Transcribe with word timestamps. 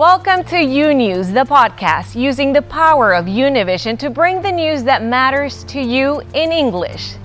Welcome 0.00 0.44
to 0.44 0.58
U 0.58 0.94
News, 0.94 1.28
the 1.28 1.44
podcast 1.44 2.14
using 2.14 2.54
the 2.54 2.62
power 2.62 3.12
of 3.12 3.26
Univision 3.26 3.98
to 3.98 4.08
bring 4.08 4.40
the 4.40 4.50
news 4.50 4.82
that 4.84 5.02
matters 5.02 5.62
to 5.64 5.78
you 5.78 6.22
in 6.32 6.52
English. 6.52 7.16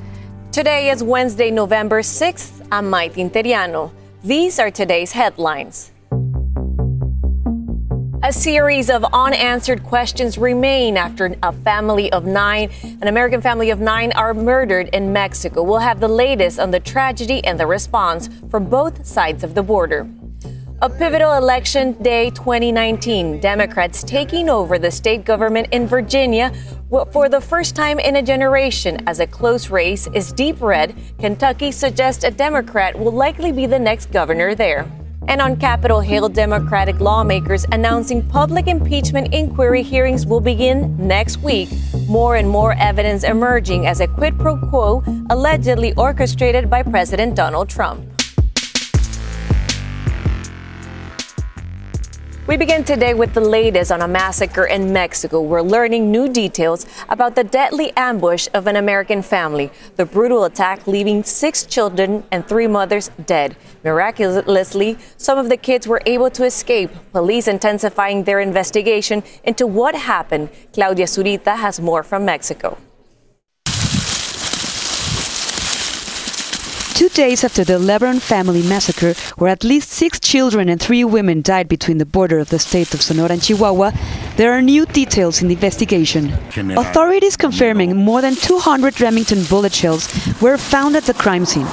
Today 0.51 0.89
is 0.89 1.01
Wednesday, 1.01 1.51
November 1.51 2.01
6th. 2.01 2.67
I'm 2.73 2.89
Mike 2.89 3.13
Interiano. 3.13 3.93
These 4.25 4.59
are 4.59 4.69
today's 4.69 5.13
headlines. 5.13 5.93
A 8.23 8.33
series 8.33 8.89
of 8.89 9.05
unanswered 9.13 9.81
questions 9.81 10.37
remain 10.37 10.97
after 10.97 11.33
a 11.43 11.53
family 11.53 12.11
of 12.11 12.25
nine, 12.25 12.71
an 12.83 13.07
American 13.07 13.39
family 13.39 13.69
of 13.69 13.79
nine, 13.79 14.11
are 14.17 14.33
murdered 14.33 14.89
in 14.89 15.13
Mexico. 15.13 15.63
We'll 15.63 15.79
have 15.79 16.01
the 16.01 16.09
latest 16.09 16.59
on 16.59 16.71
the 16.71 16.81
tragedy 16.81 17.41
and 17.45 17.57
the 17.57 17.67
response 17.67 18.29
from 18.51 18.65
both 18.65 19.05
sides 19.05 19.45
of 19.45 19.55
the 19.55 19.63
border. 19.63 20.05
A 20.85 20.89
pivotal 20.89 21.33
election 21.33 21.93
day 22.03 22.29
2019. 22.29 23.39
Democrats 23.39 24.03
taking 24.03 24.49
over 24.49 24.77
the 24.77 24.91
state 24.91 25.25
government 25.25 25.67
in 25.71 25.87
Virginia 25.87 26.53
for 27.11 27.27
the 27.27 27.41
first 27.41 27.75
time 27.75 27.97
in 27.97 28.17
a 28.17 28.21
generation 28.21 28.99
as 29.07 29.19
a 29.19 29.25
close 29.25 29.71
race 29.71 30.05
is 30.13 30.31
deep 30.31 30.61
red. 30.61 30.95
Kentucky 31.17 31.71
suggests 31.71 32.23
a 32.23 32.29
Democrat 32.29 32.95
will 32.99 33.11
likely 33.11 33.51
be 33.51 33.65
the 33.65 33.79
next 33.79 34.11
governor 34.11 34.53
there. 34.53 34.85
And 35.27 35.41
on 35.41 35.55
Capitol 35.55 36.01
Hill, 36.01 36.29
Democratic 36.29 36.99
lawmakers 36.99 37.65
announcing 37.71 38.21
public 38.21 38.67
impeachment 38.67 39.33
inquiry 39.33 39.81
hearings 39.81 40.27
will 40.27 40.39
begin 40.39 40.95
next 40.99 41.37
week. 41.37 41.69
More 42.07 42.35
and 42.35 42.47
more 42.47 42.73
evidence 42.73 43.23
emerging 43.23 43.87
as 43.87 44.01
a 44.01 44.07
quid 44.07 44.37
pro 44.37 44.55
quo 44.55 45.03
allegedly 45.31 45.95
orchestrated 45.95 46.69
by 46.69 46.83
President 46.83 47.35
Donald 47.35 47.69
Trump. 47.69 48.14
We 52.47 52.57
begin 52.57 52.83
today 52.83 53.15
with 53.15 53.33
the 53.33 53.41
latest 53.41 53.91
on 53.91 54.03
a 54.03 54.07
massacre 54.07 54.65
in 54.65 54.93
Mexico. 54.93 55.41
We're 55.41 55.63
learning 55.63 56.11
new 56.11 56.29
details 56.31 56.85
about 57.09 57.33
the 57.33 57.43
deadly 57.43 57.91
ambush 57.97 58.47
of 58.53 58.67
an 58.67 58.75
American 58.75 59.23
family. 59.23 59.71
The 59.95 60.05
brutal 60.05 60.43
attack 60.43 60.85
leaving 60.85 61.23
six 61.23 61.65
children 61.65 62.23
and 62.31 62.47
three 62.47 62.67
mothers 62.67 63.09
dead. 63.25 63.57
Miraculously, 63.83 64.95
some 65.17 65.39
of 65.39 65.49
the 65.49 65.57
kids 65.57 65.87
were 65.87 66.03
able 66.05 66.29
to 66.29 66.45
escape. 66.45 66.91
Police 67.13 67.47
intensifying 67.47 68.25
their 68.25 68.39
investigation 68.39 69.23
into 69.43 69.65
what 69.65 69.95
happened. 69.95 70.49
Claudia 70.71 71.07
Zurita 71.07 71.57
has 71.57 71.79
more 71.79 72.03
from 72.03 72.25
Mexico. 72.25 72.77
Two 76.95 77.09
days 77.09 77.43
after 77.43 77.65
the 77.65 77.77
Lebaron 77.77 78.21
family 78.21 78.63
massacre, 78.63 79.15
where 79.35 79.51
at 79.51 79.65
least 79.65 79.89
six 79.91 80.17
children 80.17 80.69
and 80.69 80.79
three 80.79 81.03
women 81.03 81.41
died 81.41 81.67
between 81.67 81.97
the 81.97 82.05
border 82.05 82.39
of 82.39 82.51
the 82.51 82.57
state 82.57 82.93
of 82.93 83.01
Sonora 83.01 83.33
and 83.33 83.41
Chihuahua, 83.41 83.91
there 84.37 84.53
are 84.53 84.61
new 84.61 84.85
details 84.85 85.41
in 85.41 85.49
the 85.49 85.55
investigation. 85.55 86.31
Authorities 86.77 87.35
confirming 87.35 87.97
more 87.97 88.21
than 88.21 88.33
200 88.35 89.01
Remington 89.01 89.43
bullet 89.43 89.73
shells 89.73 90.07
were 90.41 90.57
found 90.57 90.95
at 90.95 91.03
the 91.03 91.13
crime 91.13 91.43
scene. 91.43 91.67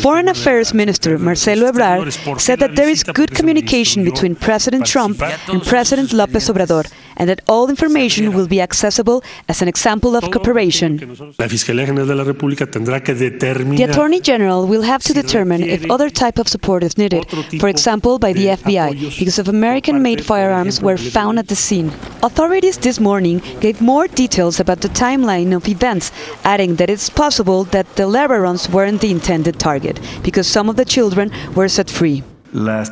Foreign 0.00 0.28
Affairs 0.28 0.72
Minister 0.72 1.18
Marcelo 1.18 1.70
Ebrard 1.70 2.40
said 2.40 2.58
that 2.60 2.74
there 2.74 2.88
is 2.88 3.04
good 3.04 3.34
communication 3.34 4.04
between 4.04 4.34
President 4.34 4.86
Trump 4.86 5.20
and 5.20 5.62
President 5.66 6.14
Lopez 6.14 6.48
Obrador 6.48 6.90
and 7.22 7.28
that 7.30 7.40
all 7.46 7.70
information 7.70 8.32
will 8.36 8.48
be 8.48 8.60
accessible 8.60 9.22
as 9.48 9.62
an 9.62 9.68
example 9.68 10.16
of 10.16 10.24
cooperation. 10.32 10.96
The 13.76 13.86
Attorney 13.88 14.20
General 14.20 14.66
will 14.66 14.82
have 14.82 15.04
to 15.04 15.12
determine 15.12 15.62
if 15.62 15.88
other 15.88 16.10
type 16.10 16.40
of 16.40 16.48
support 16.48 16.82
is 16.82 16.98
needed, 16.98 17.22
for 17.60 17.68
example 17.68 18.18
by 18.18 18.32
the 18.32 18.46
FBI, 18.58 19.16
because 19.20 19.38
of 19.38 19.46
American-made 19.46 20.24
firearms 20.24 20.82
were 20.82 20.96
found 20.96 21.38
at 21.38 21.46
the 21.46 21.54
scene. 21.54 21.92
Authorities 22.24 22.76
this 22.78 22.98
morning 22.98 23.40
gave 23.60 23.80
more 23.80 24.08
details 24.08 24.58
about 24.58 24.80
the 24.80 24.88
timeline 24.88 25.54
of 25.54 25.68
events, 25.68 26.10
adding 26.42 26.74
that 26.74 26.90
it's 26.90 27.08
possible 27.08 27.62
that 27.76 27.86
the 27.94 28.08
Lebarons 28.16 28.68
weren't 28.68 29.00
the 29.00 29.12
intended 29.12 29.60
target, 29.60 30.00
because 30.24 30.48
some 30.48 30.68
of 30.68 30.74
the 30.74 30.84
children 30.84 31.30
were 31.54 31.68
set 31.68 31.88
free. 31.88 32.24
The 32.52 32.90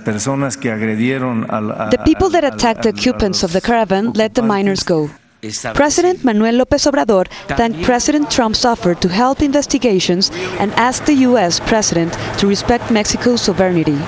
people 2.04 2.30
that 2.30 2.44
attacked 2.44 2.82
the 2.82 2.88
occupants 2.90 3.42
of 3.42 3.52
the 3.52 3.60
caravan 3.60 4.12
let 4.12 4.34
the 4.34 4.42
minors 4.42 4.82
go. 4.82 5.10
President 5.74 6.22
Manuel 6.24 6.54
López 6.64 6.86
Obrador 6.90 7.26
thanked 7.56 7.82
President 7.82 8.30
Trump's 8.30 8.64
offer 8.64 8.94
to 8.94 9.08
help 9.08 9.40
investigations 9.40 10.30
and 10.58 10.70
asked 10.74 11.06
the 11.06 11.14
U.S. 11.28 11.60
president 11.60 12.12
to 12.38 12.46
respect 12.46 12.90
Mexico's 12.90 13.40
sovereignty. 13.42 13.98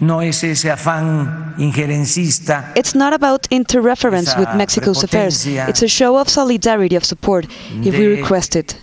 No 0.00 0.20
es 0.22 0.44
ese 0.44 0.70
afán 0.70 1.54
injerencista. 1.58 2.72
It's 2.76 2.94
not 2.94 3.12
about 3.12 3.46
interference 3.50 4.36
with 4.38 4.48
Mexico's 4.54 5.02
affairs. 5.02 5.44
It's 5.46 5.82
a 5.82 5.88
show 5.88 6.16
of 6.18 6.28
solidarity 6.28 6.94
of 6.96 7.04
support 7.04 7.46
if 7.82 7.98
we 7.98 8.06
request 8.06 8.54
it. 8.54 8.76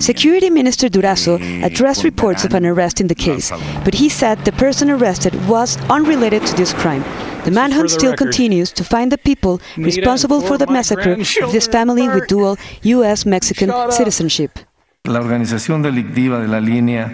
Security 0.00 0.50
Minister 0.50 0.88
Durazo 0.88 1.38
addressed 1.64 2.04
reports 2.04 2.44
of 2.44 2.54
an 2.54 2.66
arrest 2.66 3.00
in 3.00 3.06
the 3.08 3.14
case, 3.14 3.52
but 3.84 3.94
he 3.94 4.08
said 4.08 4.44
the 4.44 4.52
person 4.52 4.90
arrested 4.90 5.34
was 5.48 5.76
unrelated 5.88 6.44
to 6.46 6.56
this 6.56 6.72
crime. 6.72 7.04
The 7.44 7.50
manhunt 7.52 7.90
still 7.90 8.14
continues 8.16 8.72
to 8.72 8.84
find 8.84 9.10
the 9.12 9.18
people 9.18 9.60
responsible 9.76 10.40
for 10.40 10.58
the 10.58 10.66
massacre 10.66 11.12
of 11.12 11.52
this 11.52 11.66
family 11.66 12.08
with 12.08 12.26
dual 12.28 12.56
U.S. 12.82 13.24
Mexican 13.26 13.72
citizenship. 13.90 14.58
La 15.04 15.20
organización 15.20 15.82
delictiva 15.82 16.38
de 16.38 16.48
la 16.48 16.60
línea 16.60 17.10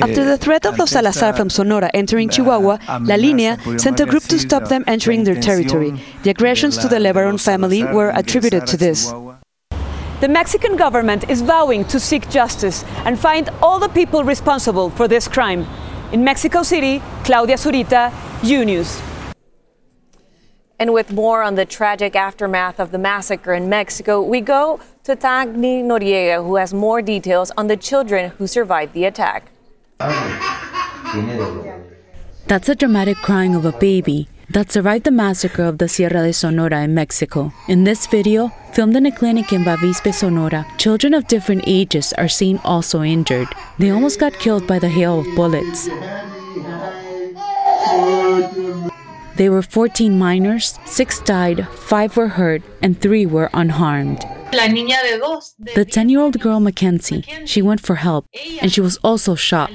after 0.00 0.24
the 0.24 0.38
threat 0.38 0.64
of 0.66 0.78
los 0.78 0.90
Salazar 0.90 1.34
from 1.34 1.50
Sonora 1.50 1.90
entering 1.94 2.28
Chihuahua, 2.28 2.78
La 3.00 3.16
Línea 3.16 3.58
sent 3.80 3.98
a 3.98 4.06
group 4.06 4.22
to 4.24 4.38
stop 4.38 4.68
them 4.68 4.84
entering 4.86 5.24
their 5.24 5.40
territory. 5.40 5.92
The 6.22 6.30
aggressions 6.30 6.78
to 6.78 6.88
the 6.88 6.96
Lebaron 6.96 7.42
family 7.42 7.82
were 7.82 8.10
attributed 8.14 8.66
to 8.68 8.76
this. 8.76 9.12
The 10.20 10.28
Mexican 10.28 10.76
government 10.76 11.28
is 11.28 11.42
vowing 11.42 11.84
to 11.86 11.98
seek 11.98 12.28
justice 12.28 12.84
and 13.04 13.18
find 13.18 13.48
all 13.60 13.80
the 13.80 13.88
people 13.88 14.24
responsible 14.24 14.90
for 14.90 15.08
this 15.08 15.26
crime. 15.26 15.66
In 16.12 16.22
Mexico 16.22 16.62
City, 16.62 17.02
Claudia 17.24 17.56
Zurita, 17.56 18.12
U 18.44 18.64
News. 18.64 19.00
And 20.78 20.92
with 20.92 21.12
more 21.12 21.42
on 21.42 21.56
the 21.56 21.64
tragic 21.64 22.14
aftermath 22.14 22.78
of 22.78 22.92
the 22.92 22.98
massacre 22.98 23.52
in 23.52 23.68
Mexico, 23.68 24.22
we 24.22 24.40
go 24.40 24.80
to 25.08 25.16
Tagni 25.16 25.82
Noriega, 25.82 26.44
who 26.44 26.56
has 26.56 26.74
more 26.74 27.00
details 27.00 27.50
on 27.56 27.66
the 27.66 27.78
children 27.78 28.30
who 28.36 28.46
survived 28.46 28.92
the 28.92 29.06
attack. 29.06 29.50
That's 32.46 32.68
a 32.68 32.74
dramatic 32.74 33.16
crying 33.16 33.54
of 33.54 33.64
a 33.64 33.72
baby 33.72 34.28
that 34.50 34.70
survived 34.70 35.04
the 35.04 35.10
massacre 35.10 35.64
of 35.64 35.78
the 35.78 35.88
Sierra 35.88 36.26
de 36.26 36.34
Sonora 36.34 36.82
in 36.82 36.92
Mexico. 36.92 37.54
In 37.68 37.84
this 37.84 38.06
video, 38.06 38.52
filmed 38.74 38.96
in 38.96 39.06
a 39.06 39.10
clinic 39.10 39.50
in 39.50 39.64
Bavispe, 39.64 40.12
Sonora, 40.12 40.66
children 40.76 41.14
of 41.14 41.26
different 41.26 41.64
ages 41.66 42.12
are 42.18 42.28
seen 42.28 42.60
also 42.62 43.02
injured. 43.02 43.48
They 43.78 43.88
almost 43.88 44.20
got 44.20 44.34
killed 44.34 44.66
by 44.66 44.78
the 44.78 44.90
hail 44.90 45.20
of 45.20 45.26
bullets. 45.34 45.88
They 49.36 49.48
were 49.48 49.62
14 49.62 50.18
minors, 50.18 50.78
6 50.84 51.20
died, 51.20 51.66
5 51.68 52.16
were 52.18 52.28
hurt, 52.28 52.62
and 52.82 53.00
3 53.00 53.24
were 53.24 53.48
unharmed. 53.54 54.26
The 54.50 55.86
10 55.88 56.08
year 56.08 56.20
old 56.20 56.40
girl 56.40 56.60
Mackenzie, 56.60 57.24
she 57.44 57.60
went 57.60 57.80
for 57.80 57.96
help, 57.96 58.26
and 58.60 58.72
she 58.72 58.80
was 58.80 58.96
also 58.98 59.34
shot. 59.34 59.70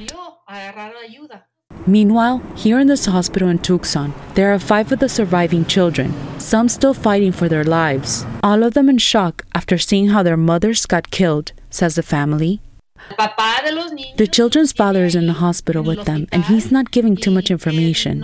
Meanwhile, 1.85 2.41
here 2.56 2.79
in 2.79 2.88
this 2.88 3.06
hospital 3.06 3.50
in 3.50 3.59
Tucson, 3.59 4.13
there 4.35 4.53
are 4.53 4.59
five 4.59 4.91
of 4.91 5.00
the 5.00 5.09
surviving 5.09 5.66
children, 5.66 6.13
some 6.39 6.69
still 6.69 6.94
fighting 6.94 7.31
for 7.31 7.50
their 7.50 7.63
lives. 7.63 8.25
All 8.41 8.63
of 8.63 8.73
them 8.73 8.89
in 8.89 8.97
shock 8.97 9.44
after 9.53 9.78
seeing 9.78 10.07
how 10.07 10.23
their 10.23 10.38
mothers 10.38 10.85
got 10.85 11.12
killed, 11.12 11.51
says 11.69 11.95
the 11.95 12.03
family. 12.03 12.62
The 14.17 14.29
children's 14.31 14.72
father 14.72 15.03
is 15.03 15.13
in 15.16 15.28
the 15.28 15.33
hospital 15.33 15.83
with 15.83 16.06
them, 16.06 16.28
and 16.31 16.45
he's 16.45 16.72
not 16.72 16.91
giving 16.91 17.17
too 17.17 17.31
much 17.31 17.51
information. 17.51 18.22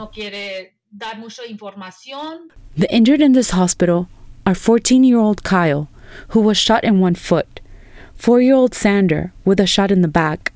The 2.77 2.87
injured 2.89 3.21
in 3.21 3.33
this 3.33 3.49
hospital 3.51 4.07
are 4.45 4.55
14 4.55 5.03
year 5.03 5.19
old 5.19 5.43
Kyle, 5.43 5.89
who 6.29 6.41
was 6.41 6.57
shot 6.57 6.83
in 6.83 6.99
one 6.99 7.15
foot, 7.15 7.59
4 8.15 8.41
year 8.41 8.55
old 8.55 8.75
Sander 8.75 9.33
with 9.45 9.59
a 9.59 9.65
shot 9.67 9.91
in 9.91 10.01
the 10.01 10.07
back, 10.07 10.53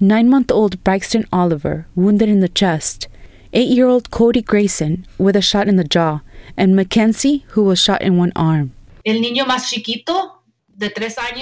9 0.00 0.28
month 0.28 0.50
old 0.50 0.82
Braxton 0.84 1.26
Oliver 1.32 1.86
wounded 1.94 2.28
in 2.28 2.40
the 2.40 2.48
chest, 2.48 3.08
8 3.52 3.68
year 3.68 3.86
old 3.86 4.10
Cody 4.10 4.42
Grayson 4.42 5.06
with 5.18 5.36
a 5.36 5.42
shot 5.42 5.68
in 5.68 5.76
the 5.76 5.84
jaw, 5.84 6.20
and 6.56 6.74
Mackenzie, 6.74 7.44
who 7.50 7.62
was 7.64 7.80
shot 7.80 8.02
in 8.02 8.16
one 8.16 8.32
arm. 8.34 8.72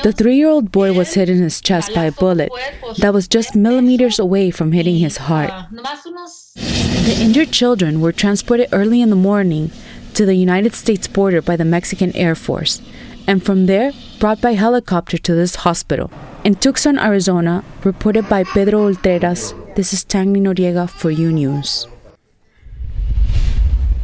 The 0.03 0.13
three 0.13 0.37
year 0.37 0.49
old 0.49 0.71
boy 0.71 0.93
was 0.93 1.15
hit 1.15 1.31
in 1.31 1.41
his 1.41 1.61
chest 1.63 1.95
by 1.95 2.05
a 2.05 2.13
bullet 2.13 2.51
that 2.99 3.15
was 3.15 3.27
just 3.27 3.57
millimeters 3.57 4.19
away 4.19 4.51
from 4.51 4.73
hitting 4.73 4.99
his 4.99 5.17
heart. 5.17 5.51
The 6.55 7.17
injured 7.19 7.51
children 7.51 8.01
were 8.03 8.13
transported 8.13 8.69
early 8.73 9.01
in 9.01 9.09
the 9.09 9.17
morning 9.17 9.71
to 10.15 10.27
the 10.27 10.35
United 10.35 10.75
States 10.75 11.09
border 11.09 11.41
by 11.41 11.57
the 11.57 11.65
Mexican 11.65 12.15
Air 12.15 12.35
Force, 12.35 12.83
and 13.27 13.45
from 13.45 13.67
there 13.67 13.93
brought 14.19 14.41
by 14.41 14.53
helicopter 14.53 15.19
to 15.19 15.35
this 15.35 15.57
hospital. 15.57 16.11
In 16.45 16.55
Tucson, 16.55 16.99
Arizona, 16.99 17.65
reported 17.85 18.29
by 18.29 18.45
Pedro 18.45 18.89
Ultreras, 18.89 19.55
this 19.77 19.93
is 19.93 20.05
Tangni 20.05 20.41
Noriega 20.41 20.89
for 20.89 21.11
U 21.11 21.33
News. 21.33 21.87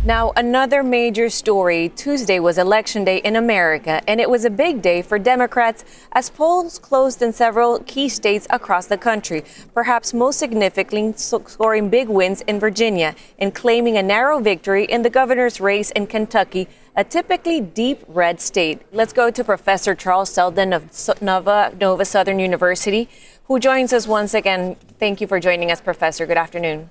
Now, 0.05 0.33
another 0.37 0.85
major 0.85 1.29
story. 1.29 1.89
Tuesday 1.89 2.39
was 2.39 2.56
election 2.56 3.05
day 3.05 3.19
in 3.19 3.35
America, 3.35 4.00
and 4.06 4.21
it 4.21 4.31
was 4.31 4.45
a 4.45 4.50
big 4.50 4.81
day 4.81 5.03
for 5.03 5.19
Democrats 5.19 5.85
as 6.12 6.31
polls 6.31 6.79
closed 6.79 7.21
in 7.21 7.33
several 7.33 7.81
key 7.81 8.09
states 8.09 8.47
across 8.49 8.87
the 8.87 8.97
country, 8.97 9.43
perhaps 9.75 10.15
most 10.15 10.39
significantly 10.39 11.12
scoring 11.17 11.91
big 11.91 12.09
wins 12.09 12.43
in 12.43 12.61
Virginia 12.61 13.17
and 13.41 13.56
claiming 13.56 13.97
a 13.97 14.03
narrow 14.03 14.39
victory 14.39 14.85
in 14.85 15.03
the 15.03 15.11
governor's 15.11 15.61
race 15.61 15.91
in 15.91 16.06
Kentucky, 16.06 16.69
a 16.95 17.03
typically 17.03 17.61
deep 17.61 18.05
red 18.06 18.41
state. 18.41 18.81
Let's 18.93 19.12
go 19.12 19.33
to 19.33 19.43
Professor 19.43 19.97
Charles 19.97 20.31
Zelden 20.31 20.75
of 20.75 21.21
Nova, 21.21 21.75
Nova 21.79 22.05
Southern 22.05 22.39
University, 22.39 23.09
who 23.49 23.59
joins 23.59 23.93
us 23.93 24.06
once 24.06 24.33
again. 24.33 24.77
Thank 25.00 25.21
you 25.21 25.27
for 25.27 25.41
joining 25.41 25.73
us, 25.73 25.81
Professor. 25.81 26.25
Good 26.25 26.39
afternoon. 26.39 26.89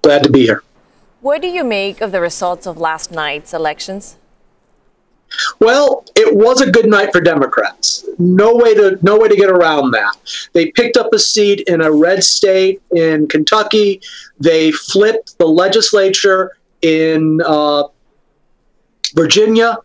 Glad 0.00 0.22
to 0.22 0.30
be 0.30 0.40
here. 0.40 0.62
What 1.20 1.42
do 1.42 1.48
you 1.48 1.64
make 1.64 2.00
of 2.00 2.12
the 2.12 2.20
results 2.20 2.66
of 2.66 2.78
last 2.78 3.10
night's 3.10 3.52
elections? 3.52 4.16
Well, 5.60 6.04
it 6.14 6.34
was 6.34 6.60
a 6.60 6.70
good 6.70 6.88
night 6.88 7.12
for 7.12 7.20
Democrats. 7.20 8.08
No 8.18 8.54
way 8.54 8.74
to 8.74 8.98
no 9.02 9.18
way 9.18 9.28
to 9.28 9.36
get 9.36 9.50
around 9.50 9.90
that. 9.90 10.16
They 10.52 10.70
picked 10.70 10.96
up 10.96 11.12
a 11.12 11.18
seat 11.18 11.68
in 11.68 11.82
a 11.82 11.92
red 11.92 12.24
state 12.24 12.80
in 12.94 13.26
Kentucky. 13.26 14.00
They 14.40 14.72
flipped 14.72 15.36
the 15.38 15.46
legislature 15.46 16.56
in 16.82 17.42
uh, 17.44 17.84
Virginia. 19.14 19.78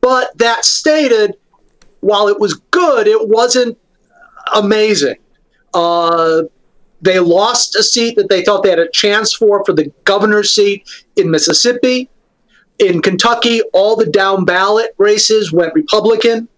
But 0.00 0.36
that 0.38 0.64
stated, 0.64 1.36
while 2.00 2.28
it 2.28 2.38
was 2.38 2.54
good, 2.70 3.06
it 3.06 3.28
wasn't 3.28 3.76
amazing. 4.54 5.16
Uh, 5.72 6.42
they 7.04 7.18
lost 7.18 7.76
a 7.76 7.82
seat 7.82 8.16
that 8.16 8.28
they 8.30 8.42
thought 8.42 8.62
they 8.62 8.70
had 8.70 8.78
a 8.78 8.88
chance 8.88 9.34
for 9.34 9.64
for 9.64 9.72
the 9.72 9.92
governor's 10.04 10.54
seat 10.54 10.88
in 11.16 11.30
Mississippi. 11.30 12.08
In 12.78 13.02
Kentucky, 13.02 13.60
all 13.72 13.94
the 13.94 14.06
down 14.06 14.44
ballot 14.44 14.94
races 14.98 15.52
went 15.52 15.74
Republican. 15.74 16.48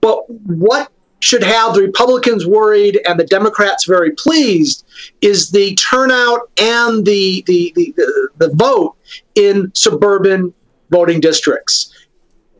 But 0.00 0.28
what 0.28 0.90
should 1.20 1.42
have 1.42 1.74
the 1.74 1.82
Republicans 1.82 2.46
worried 2.46 3.00
and 3.06 3.18
the 3.18 3.24
Democrats 3.24 3.84
very 3.84 4.12
pleased 4.12 4.84
is 5.20 5.50
the 5.50 5.74
turnout 5.74 6.50
and 6.58 7.04
the, 7.04 7.42
the, 7.46 7.72
the, 7.74 8.28
the, 8.36 8.50
vote 8.54 8.96
in 9.34 9.72
suburban 9.74 10.54
voting 10.90 11.20
districts. 11.20 11.92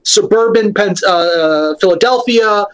Suburban 0.02 0.72
uh, 1.06 1.74
Philadelphia, 1.80 2.48
uh, 2.48 2.64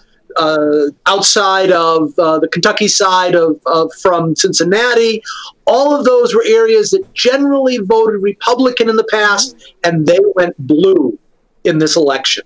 outside 1.07 1.71
of 1.71 2.17
uh, 2.19 2.39
the 2.39 2.49
Kentucky 2.49 2.89
side 2.89 3.35
of, 3.35 3.61
of, 3.67 3.93
from 3.95 4.37
Cincinnati. 4.37 5.23
All 5.67 5.95
of 5.95 6.05
those 6.05 6.35
were 6.35 6.45
areas 6.47 6.91
that 6.91 7.13
generally 7.15 7.79
voted 7.79 8.23
Republican 8.23 8.89
in 8.89 8.97
the 8.97 9.09
past, 9.11 9.75
and 9.83 10.07
they 10.07 10.19
went 10.35 10.55
blue 10.59 11.19
in 11.65 11.79
this 11.79 11.97
election. 11.97 12.45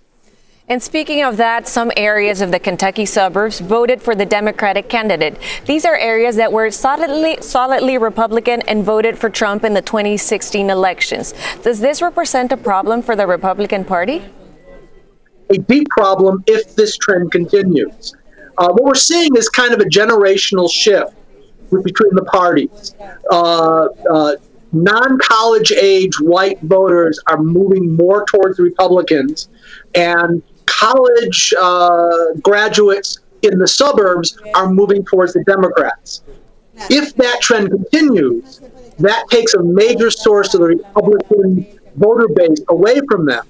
And 0.70 0.82
speaking 0.82 1.23
of 1.23 1.38
that, 1.38 1.67
some 1.67 1.90
areas 1.96 2.43
of 2.43 2.50
the 2.50 2.58
Kentucky 2.58 3.06
suburbs 3.06 3.58
voted 3.58 4.02
for 4.02 4.14
the 4.14 4.26
Democratic 4.26 4.90
candidate. 4.90 5.38
These 5.64 5.87
are 5.87 5.96
areas 5.96 6.37
that 6.37 6.52
were 6.52 6.70
solidly, 6.70 7.38
solidly 7.40 7.96
Republican 7.96 8.61
and 8.62 8.85
voted 8.85 9.17
for 9.17 9.31
Trump 9.31 9.64
in 9.64 9.73
the 9.73 9.81
2016 9.81 10.69
elections. 10.69 11.32
Does 11.62 11.81
this 11.81 12.02
represent 12.02 12.52
a 12.52 12.56
problem 12.58 13.00
for 13.00 13.17
the 13.17 13.26
Republican 13.26 13.82
Party? 13.82 14.23
A 15.50 15.59
deep 15.59 15.89
problem 15.89 16.43
if 16.47 16.75
this 16.75 16.97
trend 16.97 17.33
continues. 17.33 18.15
Uh, 18.59 18.69
what 18.69 18.85
we're 18.85 18.95
seeing 18.95 19.35
is 19.37 19.49
kind 19.49 19.73
of 19.73 19.81
a 19.81 19.85
generational 19.85 20.71
shift 20.71 21.15
between 21.71 22.15
the 22.15 22.25
parties. 22.25 22.95
Uh, 23.31 23.89
uh, 24.11 24.33
non 24.73 25.19
college 25.19 25.73
age 25.73 26.19
white 26.21 26.61
voters 26.62 27.21
are 27.27 27.43
moving 27.43 27.95
more 27.95 28.25
towards 28.27 28.59
Republicans, 28.59 29.49
and 29.95 30.43
college 30.67 31.55
uh, 31.59 32.33
graduates 32.43 33.21
in 33.43 33.59
the 33.59 33.69
suburbs 33.69 34.39
are 34.55 34.69
moving 34.71 35.05
towards 35.05 35.33
the 35.33 35.45
Democrats. 35.45 36.23
If 36.91 37.15
that 37.17 37.41
trend 37.41 37.71
continues, 37.71 38.61
that 38.99 39.25
takes 39.31 39.55
a 39.55 39.62
major 39.62 40.11
source 40.11 40.55
of 40.55 40.61
the 40.61 40.67
Republican 40.67 41.67
voter 41.97 42.29
base 42.29 42.61
away 42.69 43.00
from 43.09 43.27
them. 43.27 43.47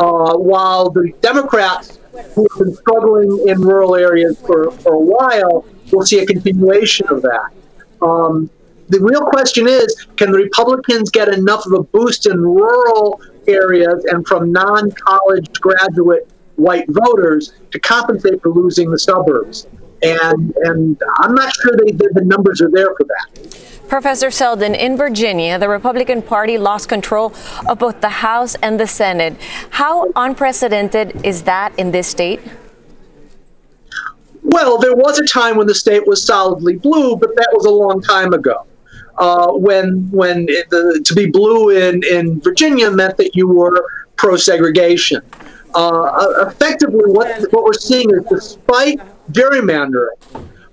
Uh, 0.00 0.34
while 0.34 0.88
the 0.88 1.12
Democrats, 1.20 1.98
who 2.34 2.46
have 2.50 2.58
been 2.58 2.74
struggling 2.74 3.44
in 3.46 3.60
rural 3.60 3.94
areas 3.94 4.40
for, 4.40 4.70
for 4.70 4.94
a 4.94 4.98
while, 4.98 5.66
will 5.92 6.06
see 6.06 6.20
a 6.20 6.26
continuation 6.26 7.06
of 7.08 7.20
that. 7.20 7.50
Um, 8.00 8.48
the 8.88 8.98
real 8.98 9.26
question 9.26 9.68
is 9.68 10.06
can 10.16 10.32
the 10.32 10.38
Republicans 10.38 11.10
get 11.10 11.28
enough 11.28 11.66
of 11.66 11.72
a 11.74 11.82
boost 11.82 12.26
in 12.26 12.40
rural 12.40 13.20
areas 13.46 14.04
and 14.06 14.26
from 14.26 14.50
non 14.50 14.90
college 14.92 15.52
graduate 15.60 16.28
white 16.56 16.86
voters 16.88 17.52
to 17.70 17.78
compensate 17.78 18.40
for 18.42 18.48
losing 18.48 18.90
the 18.90 18.98
suburbs? 18.98 19.66
And, 20.02 20.56
and 20.64 21.00
I'm 21.18 21.34
not 21.34 21.54
sure 21.56 21.76
they, 21.76 21.92
the 21.92 22.24
numbers 22.24 22.62
are 22.62 22.70
there 22.70 22.94
for 22.96 23.04
that. 23.04 23.79
Professor 23.90 24.28
Zelden, 24.28 24.78
in 24.78 24.96
Virginia, 24.96 25.58
the 25.58 25.68
Republican 25.68 26.22
Party 26.22 26.56
lost 26.56 26.88
control 26.88 27.34
of 27.68 27.80
both 27.80 28.00
the 28.00 28.08
House 28.08 28.54
and 28.62 28.78
the 28.78 28.86
Senate. 28.86 29.36
How 29.70 30.12
unprecedented 30.14 31.26
is 31.26 31.42
that 31.42 31.76
in 31.76 31.90
this 31.90 32.06
state? 32.06 32.40
Well, 34.44 34.78
there 34.78 34.94
was 34.94 35.18
a 35.18 35.26
time 35.26 35.56
when 35.56 35.66
the 35.66 35.74
state 35.74 36.06
was 36.06 36.24
solidly 36.24 36.76
blue, 36.76 37.16
but 37.16 37.34
that 37.34 37.48
was 37.52 37.66
a 37.66 37.70
long 37.70 38.00
time 38.00 38.32
ago. 38.32 38.64
Uh, 39.18 39.52
when 39.52 40.08
when 40.12 40.46
it, 40.48 40.70
the, 40.70 41.02
to 41.04 41.14
be 41.14 41.26
blue 41.26 41.70
in, 41.70 42.02
in 42.04 42.40
Virginia 42.40 42.90
meant 42.92 43.16
that 43.16 43.34
you 43.34 43.48
were 43.48 43.84
pro 44.14 44.36
segregation. 44.36 45.20
Uh, 45.74 46.46
effectively, 46.48 47.04
what, 47.06 47.40
what 47.52 47.64
we're 47.64 47.72
seeing 47.72 48.08
is 48.10 48.22
despite 48.30 49.00
gerrymandering, 49.32 50.16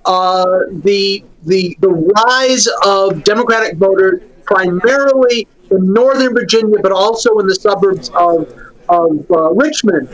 uh, 0.08 0.60
the 0.72 1.24
the 1.44 1.78
the 1.80 1.90
rise 1.90 2.68
of 2.86 3.24
Democratic 3.24 3.78
voters, 3.78 4.22
primarily 4.46 5.48
in 5.70 5.94
Northern 5.94 6.34
Virginia, 6.34 6.78
but 6.82 6.92
also 6.92 7.38
in 7.40 7.48
the 7.48 7.56
suburbs 7.56 8.10
of 8.16 8.52
of 8.90 9.30
uh, 9.30 9.52
Richmond, 9.52 10.10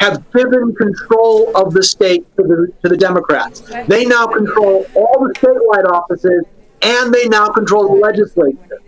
have 0.00 0.22
given 0.32 0.74
control 0.74 1.56
of 1.56 1.72
the 1.72 1.82
state 1.82 2.26
to 2.36 2.42
the 2.42 2.72
to 2.82 2.88
the 2.88 2.96
Democrats. 2.96 3.60
They 3.86 4.04
now 4.04 4.26
control 4.26 4.84
all 4.94 5.26
the 5.26 5.32
statewide 5.34 5.88
offices, 5.90 6.44
and 6.82 7.14
they 7.14 7.28
now 7.28 7.48
control 7.48 7.94
the 7.94 8.00
legislature. 8.00 8.82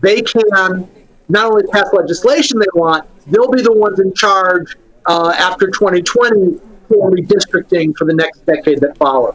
They 0.00 0.22
can 0.22 0.88
not 1.28 1.52
only 1.52 1.66
pass 1.68 1.92
legislation 1.92 2.58
they 2.58 2.66
want, 2.74 3.06
they'll 3.26 3.50
be 3.50 3.62
the 3.62 3.72
ones 3.72 4.00
in 4.00 4.12
charge 4.14 4.76
uh, 5.06 5.32
after 5.38 5.66
2020 5.66 6.58
for 6.88 7.10
redistricting 7.10 7.96
for 7.96 8.04
the 8.04 8.14
next 8.14 8.44
decade 8.46 8.80
that 8.80 8.96
follows. 8.96 9.34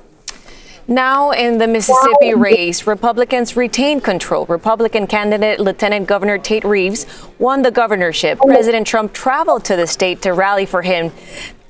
Now, 0.87 1.31
in 1.31 1.57
the 1.57 1.67
Mississippi 1.67 2.35
race, 2.35 2.85
Republicans 2.85 3.57
retained 3.57 4.03
control. 4.03 4.45
Republican 4.45 5.07
candidate 5.07 5.59
Lieutenant 5.59 6.05
Governor 6.05 6.37
Tate 6.37 6.63
Reeves 6.63 7.07
won 7.39 7.63
the 7.63 7.71
governorship. 7.71 8.37
President 8.39 8.85
Trump 8.85 9.11
traveled 9.11 9.65
to 9.65 9.75
the 9.75 9.87
state 9.87 10.21
to 10.21 10.33
rally 10.33 10.67
for 10.67 10.83
him. 10.83 11.11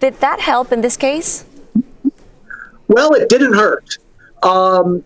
Did 0.02 0.20
that 0.20 0.42
help 0.42 0.74
in 0.74 0.82
this 0.82 0.98
case? 0.98 1.46
Well, 2.90 3.14
it 3.14 3.30
didn't 3.30 3.54
hurt. 3.54 3.98
Um, 4.44 5.02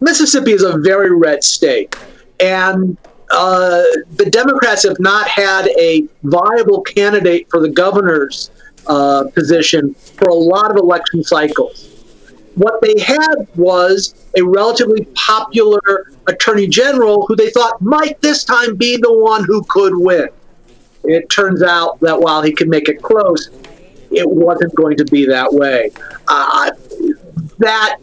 Mississippi 0.00 0.52
is 0.52 0.62
a 0.62 0.78
very 0.78 1.14
red 1.14 1.44
state, 1.44 1.94
and 2.40 2.98
uh, 3.30 3.82
the 4.16 4.28
Democrats 4.30 4.82
have 4.82 4.98
not 4.98 5.28
had 5.28 5.68
a 5.78 6.08
viable 6.24 6.82
candidate 6.82 7.48
for 7.50 7.60
the 7.60 7.70
governor's 7.70 8.50
uh, 8.88 9.24
position 9.32 9.94
for 9.94 10.28
a 10.28 10.34
lot 10.34 10.72
of 10.72 10.76
election 10.76 11.22
cycles 11.22 11.93
what 12.54 12.80
they 12.80 12.94
had 13.00 13.46
was 13.56 14.14
a 14.36 14.42
relatively 14.42 15.06
popular 15.14 16.12
attorney 16.26 16.66
general 16.66 17.26
who 17.26 17.36
they 17.36 17.50
thought 17.50 17.80
might 17.80 18.20
this 18.20 18.44
time 18.44 18.76
be 18.76 18.96
the 18.96 19.12
one 19.12 19.44
who 19.44 19.64
could 19.68 19.92
win. 19.96 20.28
It 21.04 21.28
turns 21.28 21.62
out 21.62 22.00
that 22.00 22.18
while 22.18 22.42
he 22.42 22.52
could 22.52 22.68
make 22.68 22.88
it 22.88 23.02
close, 23.02 23.50
it 24.10 24.28
wasn't 24.28 24.74
going 24.74 24.96
to 24.96 25.04
be 25.04 25.26
that 25.26 25.52
way. 25.52 25.90
Uh, 26.28 26.70
that 27.58 27.98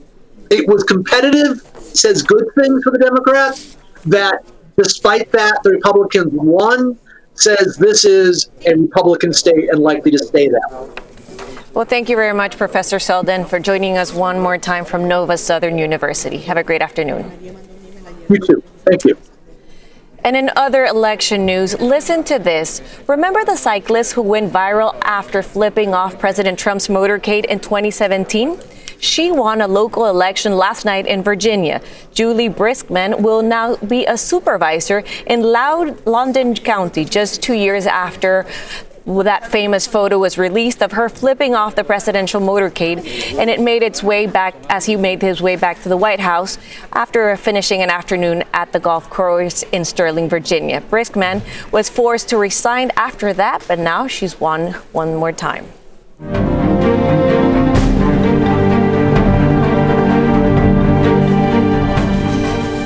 it 0.49 0.67
was 0.67 0.83
competitive 0.83 1.61
says 1.77 2.21
good 2.21 2.45
things 2.55 2.83
for 2.83 2.91
the 2.91 2.99
Democrats. 2.99 3.77
That 4.05 4.43
despite 4.77 5.31
that, 5.31 5.61
the 5.63 5.71
Republicans 5.71 6.29
won 6.33 6.97
says 7.35 7.77
this 7.77 8.05
is 8.05 8.49
a 8.67 8.75
Republican 8.75 9.33
state 9.33 9.69
and 9.69 9.79
likely 9.79 10.11
to 10.11 10.19
stay 10.19 10.47
that 10.47 10.69
way. 10.71 11.10
Well, 11.73 11.85
thank 11.85 12.09
you 12.09 12.17
very 12.17 12.33
much, 12.33 12.57
Professor 12.57 12.97
Zelden, 12.97 13.47
for 13.47 13.57
joining 13.57 13.97
us 13.97 14.13
one 14.13 14.41
more 14.41 14.57
time 14.57 14.83
from 14.83 15.07
Nova 15.07 15.37
Southern 15.37 15.77
University. 15.77 16.37
Have 16.39 16.57
a 16.57 16.63
great 16.63 16.81
afternoon. 16.81 17.31
You 18.27 18.37
too. 18.39 18.61
Thank 18.83 19.05
you. 19.05 19.17
And 20.25 20.35
in 20.35 20.51
other 20.57 20.83
election 20.83 21.45
news, 21.45 21.79
listen 21.79 22.25
to 22.25 22.39
this. 22.39 22.81
Remember 23.07 23.45
the 23.45 23.55
cyclist 23.55 24.11
who 24.13 24.21
went 24.21 24.51
viral 24.51 24.99
after 25.01 25.41
flipping 25.41 25.93
off 25.93 26.19
President 26.19 26.59
Trump's 26.59 26.89
motorcade 26.89 27.45
in 27.45 27.61
2017? 27.61 28.59
She 28.99 29.31
won 29.31 29.61
a 29.61 29.67
local 29.67 30.07
election 30.07 30.57
last 30.57 30.83
night 30.83 31.07
in 31.07 31.23
Virginia. 31.23 31.81
Juli 32.13 32.49
Briskman 32.49 33.21
will 33.21 33.41
now 33.41 33.77
be 33.77 34.05
a 34.05 34.17
supervisor 34.17 35.05
in 35.25 35.41
Loud 35.41 36.05
Loudoun 36.05 36.53
County 36.53 37.05
just 37.05 37.41
two 37.41 37.53
years 37.53 37.87
after 37.87 38.45
that 39.05 39.47
famous 39.49 39.87
photo 39.87 40.19
was 40.19 40.37
released 40.37 40.81
of 40.81 40.91
her 40.93 41.09
flipping 41.09 41.55
off 41.55 41.75
the 41.75 41.83
presidential 41.83 42.41
motorcade, 42.41 43.05
and 43.37 43.49
it 43.49 43.59
made 43.59 43.83
its 43.83 44.03
way 44.03 44.27
back 44.27 44.55
as 44.69 44.85
he 44.85 44.95
made 44.95 45.21
his 45.21 45.41
way 45.41 45.55
back 45.55 45.81
to 45.83 45.89
the 45.89 45.97
White 45.97 46.19
House 46.19 46.57
after 46.93 47.35
finishing 47.37 47.81
an 47.81 47.89
afternoon 47.89 48.43
at 48.53 48.71
the 48.71 48.79
golf 48.79 49.09
course 49.09 49.63
in 49.71 49.83
Sterling, 49.83 50.29
Virginia. 50.29 50.81
Briskman 50.81 51.41
was 51.71 51.89
forced 51.89 52.29
to 52.29 52.37
resign 52.37 52.91
after 52.95 53.33
that, 53.33 53.65
but 53.67 53.79
now 53.79 54.07
she's 54.07 54.39
won 54.39 54.73
one 54.91 55.15
more 55.15 55.31
time. 55.31 55.65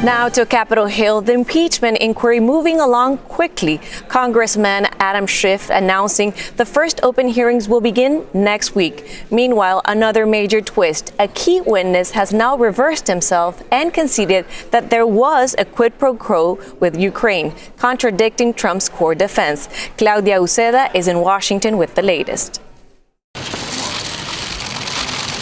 Now 0.06 0.30
to 0.30 0.46
Capitol 0.46 0.86
Hill, 0.86 1.22
the 1.22 1.34
impeachment 1.34 1.98
inquiry 1.98 2.40
moving 2.40 2.80
along 2.80 3.18
quickly. 3.18 3.80
Congressman 4.08 4.86
Adam 5.00 5.26
Schiff 5.26 5.72
announcing 5.72 6.32
the 6.58 6.66
first 6.66 7.00
open 7.02 7.28
hearings 7.28 7.68
will 7.68 7.82
begin 7.82 8.28
next 8.32 8.76
week. 8.76 9.26
Meanwhile, 9.32 9.82
another 9.86 10.28
major 10.28 10.62
twist. 10.62 11.12
A 11.18 11.28
key 11.28 11.60
witness 11.60 12.12
has 12.12 12.32
now 12.32 12.56
reversed 12.56 13.08
himself 13.08 13.64
and 13.72 13.92
conceded 13.92 14.46
that 14.70 14.92
there 14.92 15.08
was 15.08 15.56
a 15.58 15.66
quid 15.66 15.98
pro 15.98 16.14
quo 16.16 16.60
with 16.80 16.96
Ukraine, 16.96 17.56
contradicting 17.80 18.54
Trump's 18.54 18.88
core 18.88 19.16
defense. 19.16 19.68
Claudia 19.98 20.38
Uceda 20.38 20.94
is 20.94 21.08
in 21.08 21.22
Washington 21.22 21.78
with 21.80 21.96
the 21.96 22.04
latest. 22.04 22.62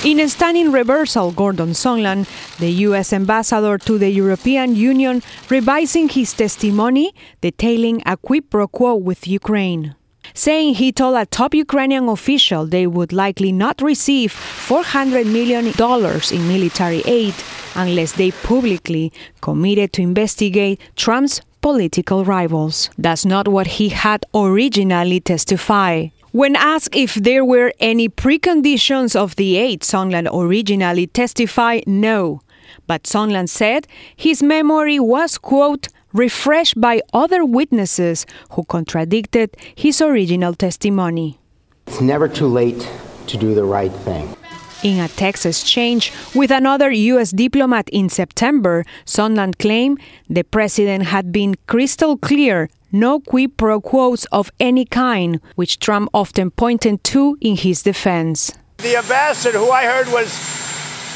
In 0.03 0.19
a 0.19 0.27
stunning 0.27 0.69
reversal, 0.73 1.31
Gordon 1.31 1.69
Sondland, 1.69 2.27
the 2.57 2.69
U.S. 2.87 3.13
ambassador 3.13 3.77
to 3.77 3.97
the 3.97 4.09
European 4.09 4.75
Union, 4.75 5.23
revising 5.49 6.09
his 6.09 6.33
testimony 6.33 7.13
detailing 7.39 8.03
a 8.05 8.17
quid 8.17 8.49
pro 8.49 8.67
quo 8.67 8.95
with 8.95 9.27
Ukraine 9.27 9.95
saying 10.33 10.75
he 10.75 10.91
told 10.91 11.15
a 11.15 11.25
top 11.25 11.53
Ukrainian 11.53 12.09
official 12.09 12.65
they 12.65 12.87
would 12.87 13.13
likely 13.13 13.51
not 13.51 13.81
receive 13.81 14.33
$400 14.33 15.25
million 15.25 15.67
in 15.67 16.47
military 16.47 17.01
aid 17.05 17.35
unless 17.75 18.13
they 18.13 18.31
publicly 18.31 19.11
committed 19.41 19.93
to 19.93 20.01
investigate 20.01 20.79
Trump's 20.95 21.41
political 21.61 22.25
rivals. 22.25 22.89
That's 22.97 23.25
not 23.25 23.47
what 23.47 23.67
he 23.67 23.89
had 23.89 24.25
originally 24.33 25.19
testified. 25.19 26.11
When 26.33 26.55
asked 26.55 26.95
if 26.95 27.13
there 27.13 27.45
were 27.45 27.73
any 27.79 28.09
preconditions 28.09 29.15
of 29.15 29.35
the 29.35 29.55
aid, 29.57 29.81
Sondland 29.81 30.27
originally 30.33 31.05
testified 31.05 31.83
no. 31.85 32.41
But 32.87 33.03
Sondland 33.03 33.49
said 33.49 33.85
his 34.15 34.41
memory 34.41 34.99
was, 34.99 35.37
quote, 35.37 35.89
refreshed 36.11 36.81
by 36.81 37.01
other 37.13 37.45
witnesses 37.45 38.25
who 38.53 38.63
contradicted 38.63 39.55
his 39.75 40.01
original 40.01 40.55
testimony. 40.55 41.37
It's 41.85 42.01
never 42.01 42.27
too 42.27 42.47
late 42.47 42.81
to 43.27 43.37
do 43.37 43.53
the 43.53 43.63
right 43.63 43.93
thing. 43.93 44.35
In 44.83 45.01
a 45.01 45.09
text 45.09 45.45
exchange 45.45 46.11
with 46.33 46.49
another 46.49 46.89
U.S. 46.89 47.29
diplomat 47.29 47.87
in 47.89 48.09
September, 48.09 48.85
Sondland 49.05 49.59
claimed 49.59 50.01
the 50.27 50.43
president 50.43 51.05
had 51.05 51.31
been 51.31 51.53
crystal 51.67 52.17
clear 52.17 52.69
no 52.93 53.19
quid 53.19 53.57
pro 53.57 53.81
quos 53.81 54.25
of 54.25 54.51
any 54.59 54.85
kind, 54.85 55.41
which 55.55 55.79
Trump 55.79 56.09
often 56.13 56.51
pointed 56.51 57.03
to 57.03 57.37
in 57.41 57.57
his 57.57 57.81
defense. 57.81 58.53
The 58.77 58.95
ambassador, 58.97 59.57
who 59.57 59.71
I 59.71 59.85
heard 59.85 60.07
was 60.07 60.29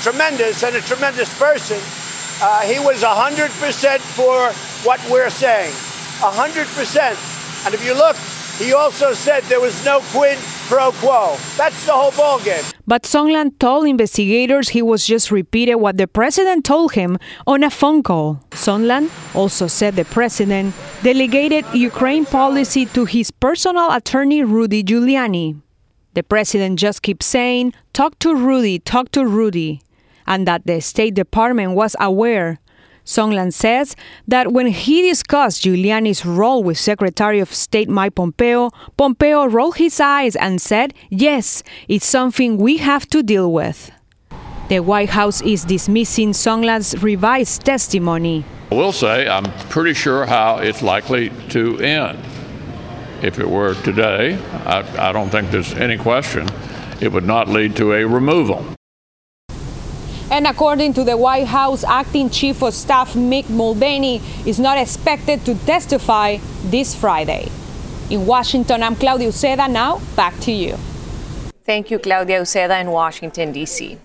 tremendous 0.01 0.63
and 0.63 0.75
a 0.75 0.81
tremendous 0.81 1.31
person, 1.37 1.79
uh, 2.41 2.61
he 2.61 2.79
was 2.79 3.03
100% 3.03 3.99
for 3.99 4.51
what 4.85 4.99
we're 5.09 5.29
saying. 5.29 5.71
100%. 6.19 7.65
And 7.65 7.73
if 7.73 7.85
you 7.85 7.93
look, 7.93 8.15
he 8.57 8.73
also 8.73 9.13
said 9.13 9.43
there 9.43 9.61
was 9.61 9.85
no 9.85 10.01
quid 10.11 10.37
pro 10.67 10.91
quo. 10.91 11.37
That's 11.55 11.85
the 11.85 11.93
whole 11.93 12.11
ballgame. 12.11 12.73
But 12.85 13.03
Sondland 13.03 13.57
told 13.59 13.87
investigators 13.87 14.69
he 14.69 14.81
was 14.81 15.05
just 15.05 15.31
repeating 15.31 15.79
what 15.79 15.97
the 15.97 16.07
president 16.07 16.65
told 16.65 16.93
him 16.93 17.17
on 17.45 17.63
a 17.63 17.69
phone 17.69 18.03
call. 18.03 18.43
Sondland 18.51 19.09
also 19.33 19.67
said 19.67 19.95
the 19.95 20.05
president 20.05 20.75
delegated 21.03 21.65
Ukraine 21.73 22.25
policy 22.25 22.85
to 22.87 23.05
his 23.05 23.31
personal 23.31 23.91
attorney 23.91 24.43
Rudy 24.43 24.83
Giuliani. 24.83 25.61
The 26.13 26.23
president 26.23 26.79
just 26.79 27.01
keeps 27.01 27.25
saying, 27.25 27.73
talk 27.93 28.19
to 28.19 28.35
Rudy, 28.35 28.79
talk 28.79 29.11
to 29.11 29.25
Rudy, 29.25 29.81
and 30.25 30.47
that 30.47 30.65
the 30.65 30.81
State 30.81 31.13
Department 31.13 31.73
was 31.73 31.95
aware 31.99 32.59
Sondland 33.07 33.53
says 33.53 33.95
that 34.27 34.51
when 34.51 34.67
he 34.67 35.01
discussed 35.01 35.63
Giuliani's 35.63 36.25
role 36.25 36.61
with 36.61 36.77
Secretary 36.77 37.39
of 37.39 37.53
State 37.53 37.87
Mike 37.87 38.15
Pompeo, 38.15 38.69
Pompeo 38.97 39.45
rolled 39.47 39.77
his 39.77 39.99
eyes 40.01 40.35
and 40.35 40.61
said, 40.61 40.93
Yes, 41.09 41.63
it's 41.87 42.05
something 42.05 42.57
we 42.57 42.77
have 42.77 43.07
to 43.07 43.23
deal 43.23 43.51
with. 43.51 43.91
The 44.67 44.81
White 44.81 45.11
House 45.11 45.41
is 45.41 45.63
dismissing 45.63 46.33
Sondland's 46.33 47.01
revised 47.01 47.63
testimony. 47.63 48.43
I 48.71 48.75
will 48.75 48.91
say 48.91 49.29
I'm 49.29 49.45
pretty 49.69 49.93
sure 49.93 50.25
how 50.25 50.57
it's 50.57 50.81
likely 50.81 51.31
to 51.51 51.79
end. 51.79 52.19
If 53.23 53.39
it 53.39 53.49
were 53.49 53.75
today, 53.75 54.37
I, 54.65 55.09
I 55.09 55.11
don't 55.13 55.29
think 55.29 55.49
there's 55.49 55.73
any 55.75 55.97
question 55.97 56.49
it 56.99 57.11
would 57.13 57.25
not 57.25 57.47
lead 57.47 57.75
to 57.77 57.93
a 57.93 58.05
removal. 58.05 58.76
And 60.29 60.45
according 60.45 60.93
to 60.93 61.03
the 61.03 61.15
White 61.15 61.47
House, 61.47 61.83
acting 61.85 62.29
chief 62.29 62.61
of 62.61 62.73
staff 62.73 63.13
Mick 63.13 63.49
Mulvaney 63.49 64.21
is 64.45 64.59
not 64.59 64.77
expected 64.77 65.45
to 65.45 65.55
testify 65.65 66.37
this 66.65 66.93
Friday. 66.93 67.49
In 68.09 68.25
Washington, 68.25 68.83
I'm 68.83 68.95
Claudia 68.95 69.29
Uceda. 69.29 69.69
Now, 69.69 69.99
back 70.15 70.37
to 70.41 70.51
you. 70.51 70.75
Thank 71.65 71.91
you, 71.91 71.99
Claudia 71.99 72.41
Uceda 72.41 72.79
in 72.81 72.91
Washington, 72.91 73.51
D.C. 73.53 73.97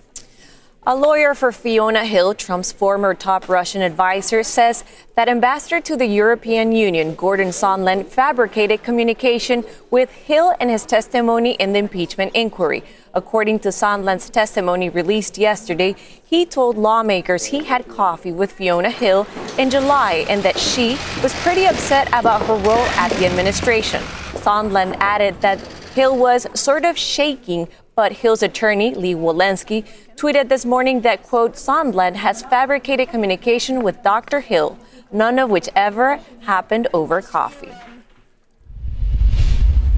A 0.85 0.97
lawyer 0.97 1.33
for 1.33 1.53
Fiona 1.53 2.03
Hill, 2.03 2.33
Trump's 2.33 2.73
former 2.73 3.13
top 3.13 3.47
Russian 3.47 3.81
advisor, 3.81 4.43
says 4.43 4.83
that 5.15 5.29
ambassador 5.29 5.79
to 5.79 5.95
the 5.95 6.05
European 6.05 6.73
Union, 6.73 7.15
Gordon 7.15 7.49
Sondland, 7.49 8.07
fabricated 8.07 8.83
communication 8.83 9.63
with 9.89 10.11
Hill 10.11 10.53
in 10.59 10.67
his 10.67 10.85
testimony 10.85 11.51
in 11.51 11.71
the 11.71 11.79
impeachment 11.79 12.35
inquiry. 12.35 12.83
According 13.13 13.59
to 13.59 13.69
Sondland's 13.69 14.29
testimony 14.29 14.89
released 14.89 15.37
yesterday, 15.37 15.95
he 16.25 16.45
told 16.45 16.77
lawmakers 16.77 17.45
he 17.45 17.63
had 17.63 17.87
coffee 17.87 18.33
with 18.33 18.51
Fiona 18.51 18.89
Hill 18.89 19.25
in 19.57 19.69
July 19.69 20.25
and 20.27 20.43
that 20.43 20.59
she 20.59 20.97
was 21.21 21.33
pretty 21.43 21.63
upset 21.63 22.09
about 22.09 22.41
her 22.41 22.55
role 22.55 22.85
at 22.99 23.09
the 23.13 23.25
administration. 23.25 24.01
Sondland 24.33 24.97
added 24.99 25.39
that 25.39 25.61
Hill 25.95 26.17
was 26.17 26.45
sort 26.59 26.83
of 26.83 26.97
shaking 26.97 27.69
but 27.95 28.11
Hill's 28.11 28.43
attorney, 28.43 28.93
Lee 28.93 29.15
Wolosky, 29.15 29.85
tweeted 30.15 30.49
this 30.49 30.65
morning 30.65 31.01
that, 31.01 31.23
quote, 31.23 31.53
Sondland 31.53 32.15
has 32.15 32.41
fabricated 32.43 33.09
communication 33.09 33.83
with 33.83 34.01
Dr. 34.03 34.39
Hill, 34.39 34.77
none 35.11 35.39
of 35.39 35.49
which 35.49 35.69
ever 35.75 36.19
happened 36.41 36.87
over 36.93 37.21
coffee. 37.21 37.71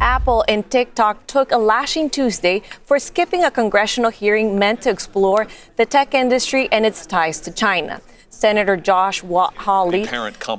Apple 0.02 0.44
and 0.48 0.70
TikTok 0.70 1.26
took 1.26 1.52
a 1.52 1.58
lashing 1.58 2.10
Tuesday 2.10 2.62
for 2.84 3.00
skipping 3.00 3.44
a 3.44 3.52
congressional 3.52 4.12
hearing 4.12 4.60
meant 4.60 4.82
to 4.82 4.90
explore 4.90 5.48
the 5.78 5.86
tech 5.86 6.14
industry 6.14 6.68
and 6.72 6.86
its 6.86 7.06
ties 7.06 7.40
to 7.40 7.52
China. 7.52 8.02
Senator 8.36 8.76
Josh 8.76 9.22
Hawley, 9.22 10.04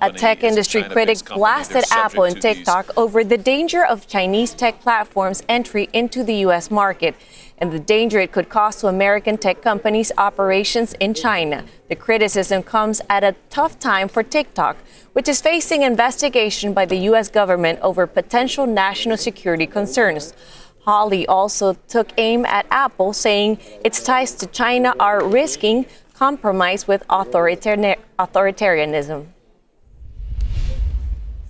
a 0.01 0.13
tech 0.13 0.43
industry 0.43 0.83
critic, 0.83 1.19
blasted 1.27 1.85
Apple 1.91 2.25
and 2.25 2.41
TikTok 2.41 2.91
over 2.97 3.23
the 3.23 3.37
danger 3.37 3.85
of 3.85 4.07
Chinese 4.07 4.55
tech 4.55 4.81
platforms' 4.81 5.43
entry 5.47 5.91
into 5.93 6.25
the 6.25 6.37
U.S. 6.37 6.71
market 6.71 7.15
and 7.59 7.71
the 7.73 7.79
danger 7.79 8.19
it 8.19 8.33
could 8.33 8.49
cause 8.49 8.77
to 8.77 8.87
American 8.87 9.37
tech 9.37 9.61
companies' 9.61 10.11
operations 10.17 10.95
in 10.95 11.13
China. 11.13 11.65
The 11.89 11.97
criticism 11.97 12.63
comes 12.63 13.03
at 13.11 13.23
a 13.23 13.35
tough 13.51 13.79
time 13.79 14.09
for 14.09 14.23
TikTok, 14.23 14.79
which 15.13 15.29
is 15.29 15.43
facing 15.43 15.83
investigation 15.83 16.73
by 16.73 16.87
the 16.87 16.97
U.S. 17.11 17.29
government 17.29 17.79
over 17.83 18.07
potential 18.07 18.67
national 18.67 19.19
security 19.19 19.67
concerns. 19.67 20.33
Hawley 20.87 21.27
also 21.27 21.75
took 21.89 22.13
aim 22.17 22.47
at 22.47 22.65
Apple, 22.71 23.13
saying 23.13 23.59
its 23.85 24.03
ties 24.03 24.33
to 24.37 24.47
China 24.47 24.95
are 24.99 25.23
risking 25.23 25.85
compromise 26.17 26.89
with 26.89 27.07
authoritarianism. 27.09 29.27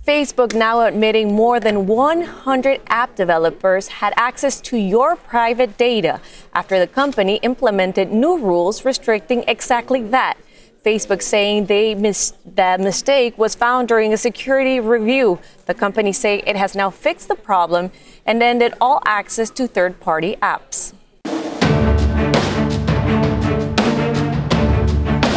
Facebook 0.05 0.53
now 0.55 0.81
admitting 0.81 1.33
more 1.33 1.59
than 1.59 1.85
100 1.85 2.81
app 2.87 3.15
developers 3.15 3.87
had 3.87 4.13
access 4.15 4.61
to 4.61 4.77
your 4.77 5.17
private 5.17 5.77
data 5.77 6.21
after 6.53 6.79
the 6.79 6.87
company 6.87 7.39
implemented 7.43 8.11
new 8.11 8.37
rules 8.37 8.85
restricting 8.85 9.43
exactly 9.47 10.01
that. 10.01 10.37
Facebook 10.85 11.21
saying 11.21 11.65
they 11.65 11.93
mis- 11.93 12.33
that 12.45 12.79
mistake 12.79 13.37
was 13.37 13.53
found 13.53 13.89
during 13.89 14.13
a 14.13 14.17
security 14.17 14.79
review. 14.79 15.39
The 15.65 15.73
company 15.73 16.13
say 16.13 16.41
it 16.45 16.55
has 16.55 16.73
now 16.73 16.89
fixed 16.89 17.27
the 17.27 17.35
problem 17.35 17.91
and 18.25 18.41
ended 18.41 18.73
all 18.79 19.01
access 19.05 19.49
to 19.51 19.67
third-party 19.67 20.37
apps. 20.41 20.93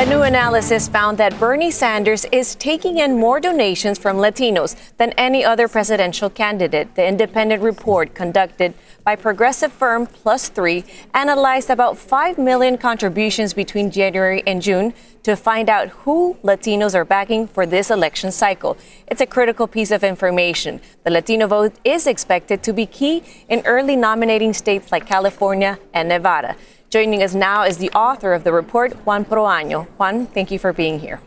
A 0.00 0.06
new 0.06 0.22
analysis 0.22 0.88
found 0.88 1.18
that 1.18 1.38
Bernie 1.38 1.70
Sanders 1.70 2.24
is 2.32 2.54
taking 2.54 2.96
in 2.96 3.18
more 3.18 3.38
donations 3.38 3.98
from 3.98 4.16
Latinos 4.16 4.74
than 4.96 5.12
any 5.18 5.44
other 5.44 5.68
presidential 5.68 6.30
candidate. 6.30 6.94
The 6.94 7.06
independent 7.06 7.62
report 7.62 8.14
conducted 8.14 8.72
by 9.04 9.16
progressive 9.16 9.70
firm 9.70 10.06
Plus 10.06 10.48
Three 10.48 10.86
analyzed 11.12 11.68
about 11.68 11.98
5 11.98 12.38
million 12.38 12.78
contributions 12.78 13.52
between 13.52 13.90
January 13.90 14.42
and 14.46 14.62
June 14.62 14.94
to 15.24 15.36
find 15.36 15.68
out 15.68 15.88
who 15.90 16.38
Latinos 16.42 16.94
are 16.94 17.04
backing 17.04 17.46
for 17.46 17.66
this 17.66 17.90
election 17.90 18.32
cycle. 18.32 18.78
It's 19.06 19.20
a 19.20 19.26
critical 19.26 19.66
piece 19.66 19.90
of 19.90 20.02
information. 20.02 20.80
The 21.04 21.10
Latino 21.10 21.46
vote 21.46 21.74
is 21.84 22.06
expected 22.06 22.62
to 22.62 22.72
be 22.72 22.86
key 22.86 23.22
in 23.50 23.60
early 23.66 23.96
nominating 23.96 24.54
states 24.54 24.92
like 24.92 25.04
California 25.04 25.78
and 25.92 26.08
Nevada. 26.08 26.56
Joining 26.90 27.22
us 27.22 27.34
now 27.34 27.62
is 27.62 27.78
the 27.78 27.88
author 27.90 28.32
of 28.32 28.42
the 28.42 28.52
report, 28.52 28.92
Juan 29.06 29.24
Proaño. 29.24 29.86
Juan, 29.96 30.26
thank 30.26 30.50
you 30.50 30.58
for 30.58 30.72
being 30.72 30.98
here. 30.98 31.20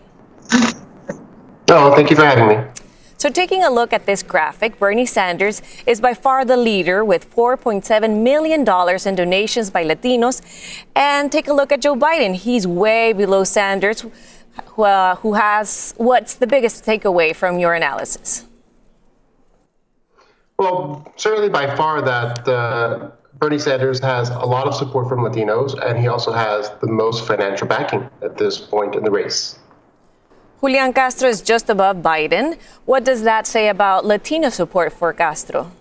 Oh, 1.69 1.95
thank 1.95 2.09
you 2.09 2.17
for 2.17 2.25
having 2.25 2.49
me. 2.49 2.61
So, 3.17 3.29
taking 3.29 3.63
a 3.63 3.69
look 3.69 3.93
at 3.93 4.05
this 4.05 4.21
graphic, 4.21 4.77
Bernie 4.77 5.05
Sanders 5.05 5.61
is 5.85 6.01
by 6.01 6.13
far 6.13 6.43
the 6.43 6.57
leader 6.57 7.05
with 7.05 7.33
$4.7 7.33 8.21
million 8.21 8.59
in 9.07 9.15
donations 9.15 9.69
by 9.69 9.85
Latinos. 9.85 10.41
And 10.97 11.31
take 11.31 11.47
a 11.47 11.53
look 11.53 11.71
at 11.71 11.79
Joe 11.79 11.95
Biden. 11.95 12.35
He's 12.35 12.67
way 12.67 13.13
below 13.13 13.45
Sanders, 13.45 14.01
who, 14.65 14.83
uh, 14.83 15.15
who 15.15 15.35
has 15.35 15.93
what's 15.95 16.35
the 16.35 16.47
biggest 16.47 16.83
takeaway 16.83 17.33
from 17.33 17.57
your 17.57 17.73
analysis? 17.73 18.45
Well, 20.59 21.13
certainly 21.15 21.47
by 21.47 21.73
far 21.77 22.01
that 22.01 22.45
uh, 22.49 23.11
Bernie 23.39 23.59
Sanders 23.59 23.99
has 23.99 24.29
a 24.29 24.45
lot 24.45 24.67
of 24.67 24.75
support 24.75 25.09
from 25.09 25.19
Latinos, 25.19 25.73
and 25.85 25.99
he 25.99 26.07
also 26.07 26.31
has 26.31 26.71
the 26.81 26.87
most 26.87 27.25
financial 27.25 27.67
backing 27.67 28.09
at 28.21 28.37
this 28.37 28.59
point 28.59 28.95
in 28.95 29.03
the 29.03 29.11
race. 29.11 29.59
Julian 30.61 30.93
Castro 30.93 31.27
is 31.27 31.41
just 31.41 31.69
above 31.69 31.97
Biden. 31.97 32.57
What 32.85 33.03
does 33.03 33.23
that 33.23 33.45
say 33.45 33.67
about 33.67 34.05
Latino 34.05 34.49
support 34.49 34.93
for 34.93 35.11
Castro? 35.11 35.71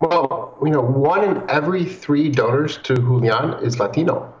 Well, 0.00 0.56
you 0.64 0.70
know, 0.70 0.80
one 0.80 1.22
in 1.22 1.50
every 1.50 1.84
three 1.84 2.30
donors 2.30 2.78
to 2.78 2.94
Julian 2.94 3.62
is 3.62 3.78
Latino, 3.78 4.32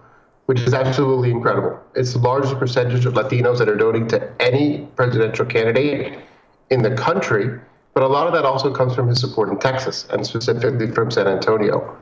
which 0.46 0.60
is 0.62 0.72
absolutely 0.72 1.30
incredible. 1.30 1.78
It's 1.94 2.14
the 2.14 2.18
largest 2.18 2.58
percentage 2.58 3.04
of 3.04 3.14
Latinos 3.14 3.58
that 3.58 3.68
are 3.68 3.76
donating 3.76 4.08
to 4.08 4.32
any 4.40 4.88
presidential 4.96 5.44
candidate 5.44 6.18
in 6.70 6.82
the 6.82 6.94
country. 6.94 7.60
But 7.94 8.02
a 8.02 8.08
lot 8.08 8.26
of 8.26 8.32
that 8.32 8.44
also 8.44 8.72
comes 8.72 8.94
from 8.94 9.08
his 9.08 9.20
support 9.20 9.50
in 9.50 9.58
Texas, 9.58 10.06
and 10.10 10.26
specifically 10.26 10.90
from 10.90 11.10
San 11.10 11.28
Antonio. 11.28 11.96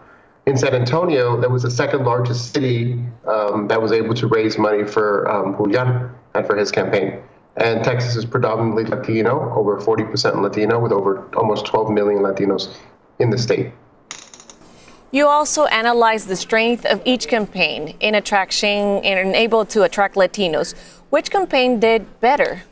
In 0.46 0.56
San 0.56 0.74
Antonio, 0.74 1.40
that 1.40 1.50
was 1.50 1.62
the 1.62 1.70
second 1.70 2.04
largest 2.04 2.54
city 2.54 3.04
um, 3.26 3.68
that 3.68 3.80
was 3.82 3.92
able 3.92 4.14
to 4.14 4.26
raise 4.26 4.56
money 4.56 4.84
for 4.84 5.28
um, 5.30 5.56
Julian 5.56 6.10
and 6.34 6.46
for 6.46 6.56
his 6.56 6.70
campaign. 6.70 7.20
And 7.56 7.84
Texas 7.84 8.16
is 8.16 8.24
predominantly 8.24 8.84
Latino, 8.84 9.52
over 9.54 9.78
40% 9.80 10.40
Latino, 10.40 10.78
with 10.78 10.92
over 10.92 11.28
almost 11.36 11.66
12 11.66 11.90
million 11.90 12.22
Latinos 12.22 12.74
in 13.18 13.30
the 13.30 13.38
state. 13.38 13.72
You 15.12 15.26
also 15.26 15.64
analyzed 15.66 16.28
the 16.28 16.36
strength 16.36 16.86
of 16.86 17.02
each 17.04 17.26
campaign 17.26 17.96
in 17.98 18.14
attracting 18.14 19.04
and 19.04 19.34
able 19.34 19.64
to 19.66 19.82
attract 19.82 20.14
Latinos. 20.14 20.74
Which 21.10 21.32
campaign 21.32 21.80
did 21.80 22.20
better? 22.20 22.62